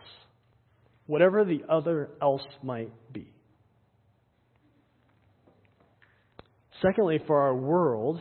Whatever 1.07 1.45
the 1.45 1.61
other 1.69 2.09
else 2.21 2.41
might 2.63 2.91
be. 3.11 3.31
Secondly, 6.81 7.19
for 7.25 7.41
our 7.41 7.55
world, 7.55 8.19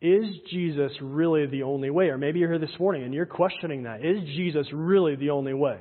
is 0.00 0.24
Jesus 0.50 0.92
really 1.00 1.46
the 1.46 1.62
only 1.62 1.90
way? 1.90 2.06
Or 2.06 2.18
maybe 2.18 2.40
you're 2.40 2.50
here 2.50 2.58
this 2.58 2.78
morning 2.78 3.04
and 3.04 3.14
you're 3.14 3.26
questioning 3.26 3.84
that. 3.84 4.04
Is 4.04 4.22
Jesus 4.36 4.66
really 4.72 5.16
the 5.16 5.30
only 5.30 5.54
way? 5.54 5.78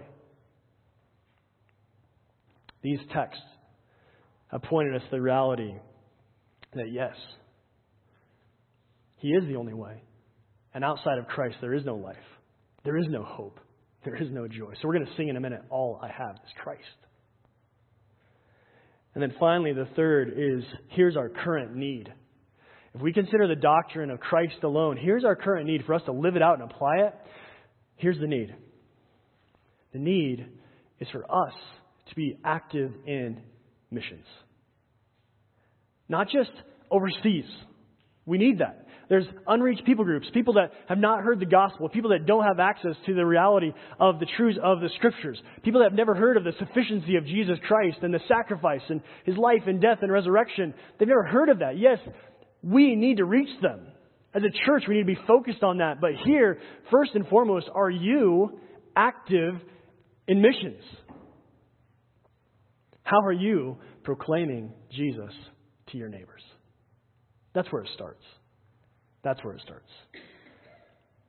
These 2.81 2.99
texts 3.13 3.43
have 4.51 4.63
pointed 4.63 4.95
us 4.95 5.01
to 5.03 5.11
the 5.11 5.21
reality 5.21 5.73
that 6.73 6.91
yes, 6.91 7.15
He 9.17 9.29
is 9.29 9.43
the 9.47 9.55
only 9.55 9.73
way. 9.73 10.01
And 10.73 10.83
outside 10.83 11.17
of 11.17 11.27
Christ, 11.27 11.57
there 11.61 11.73
is 11.73 11.85
no 11.85 11.95
life, 11.95 12.15
there 12.83 12.97
is 12.97 13.05
no 13.09 13.23
hope, 13.23 13.59
there 14.05 14.15
is 14.15 14.29
no 14.31 14.47
joy. 14.47 14.73
So 14.81 14.87
we're 14.87 14.95
going 14.95 15.05
to 15.05 15.15
sing 15.17 15.27
in 15.27 15.37
a 15.37 15.41
minute, 15.41 15.61
All 15.69 15.99
I 16.01 16.07
Have 16.07 16.35
is 16.35 16.51
Christ. 16.63 16.81
And 19.13 19.21
then 19.21 19.33
finally, 19.39 19.73
the 19.73 19.87
third 19.95 20.33
is 20.37 20.63
here's 20.89 21.17
our 21.17 21.29
current 21.29 21.75
need. 21.75 22.11
If 22.93 23.01
we 23.01 23.13
consider 23.13 23.47
the 23.47 23.55
doctrine 23.55 24.09
of 24.09 24.19
Christ 24.19 24.63
alone, 24.63 24.97
here's 24.97 25.23
our 25.23 25.35
current 25.35 25.67
need 25.67 25.83
for 25.85 25.93
us 25.93 26.01
to 26.05 26.11
live 26.11 26.35
it 26.35 26.41
out 26.41 26.59
and 26.59 26.69
apply 26.69 26.97
it. 27.07 27.13
Here's 27.95 28.19
the 28.19 28.27
need 28.27 28.55
the 29.93 29.99
need 29.99 30.47
is 30.99 31.07
for 31.11 31.23
us 31.25 31.53
to 32.09 32.15
be 32.15 32.37
active 32.43 32.91
in 33.05 33.41
missions. 33.89 34.25
Not 36.09 36.27
just 36.29 36.51
overseas. 36.89 37.45
We 38.25 38.37
need 38.37 38.59
that. 38.59 38.87
There's 39.09 39.25
unreached 39.45 39.85
people 39.85 40.05
groups, 40.05 40.27
people 40.33 40.53
that 40.53 40.71
have 40.87 40.97
not 40.97 41.21
heard 41.21 41.41
the 41.41 41.45
gospel, 41.45 41.89
people 41.89 42.11
that 42.11 42.25
don't 42.25 42.45
have 42.45 42.61
access 42.61 42.95
to 43.05 43.13
the 43.13 43.25
reality 43.25 43.73
of 43.99 44.19
the 44.21 44.27
truths 44.37 44.57
of 44.63 44.79
the 44.79 44.89
scriptures, 44.95 45.37
people 45.63 45.81
that 45.81 45.89
have 45.89 45.97
never 45.97 46.15
heard 46.15 46.37
of 46.37 46.45
the 46.45 46.53
sufficiency 46.57 47.17
of 47.17 47.25
Jesus 47.25 47.57
Christ 47.67 47.97
and 48.03 48.13
the 48.13 48.21
sacrifice 48.29 48.81
and 48.87 49.01
his 49.25 49.35
life 49.35 49.63
and 49.67 49.81
death 49.81 49.97
and 50.01 50.09
resurrection. 50.09 50.73
They've 50.97 51.09
never 51.09 51.25
heard 51.25 51.49
of 51.49 51.59
that. 51.59 51.77
Yes, 51.77 51.99
we 52.63 52.95
need 52.95 53.17
to 53.17 53.25
reach 53.25 53.49
them. 53.61 53.87
As 54.33 54.43
a 54.43 54.65
church, 54.65 54.83
we 54.87 54.95
need 54.95 55.01
to 55.01 55.19
be 55.21 55.27
focused 55.27 55.61
on 55.61 55.79
that. 55.79 55.99
But 55.99 56.11
here, 56.23 56.59
first 56.89 57.11
and 57.13 57.27
foremost, 57.27 57.67
are 57.75 57.89
you 57.89 58.59
active 58.95 59.55
in 60.27 60.41
missions? 60.41 60.81
How 63.11 63.19
are 63.25 63.33
you 63.33 63.75
proclaiming 64.05 64.71
Jesus 64.89 65.33
to 65.91 65.97
your 65.97 66.07
neighbors? 66.07 66.41
That's 67.53 67.69
where 67.69 67.81
it 67.81 67.89
starts. 67.93 68.23
That's 69.21 69.43
where 69.43 69.53
it 69.53 69.61
starts. 69.65 69.89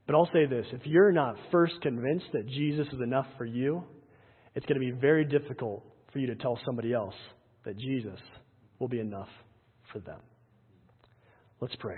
But 0.07 0.15
I'll 0.15 0.31
say 0.33 0.47
this 0.47 0.65
if 0.73 0.83
you're 0.87 1.11
not 1.11 1.35
first 1.51 1.75
convinced 1.83 2.27
that 2.35 2.47
Jesus 2.47 2.87
is 2.93 3.01
enough 3.03 3.27
for 3.37 3.45
you, 3.45 3.83
it's 4.55 4.65
going 4.67 4.81
to 4.81 4.93
be 4.93 4.93
very 4.93 5.25
difficult 5.25 5.85
for 6.13 6.21
you 6.21 6.29
to 6.29 6.37
tell 6.37 6.57
somebody 6.65 6.93
else 6.93 7.17
that 7.65 7.77
Jesus 7.77 8.21
will 8.79 8.89
be 8.89 9.01
enough 9.01 9.29
for 9.93 9.99
them. 9.99 10.21
Let's 11.61 11.75
pray. 11.81 11.97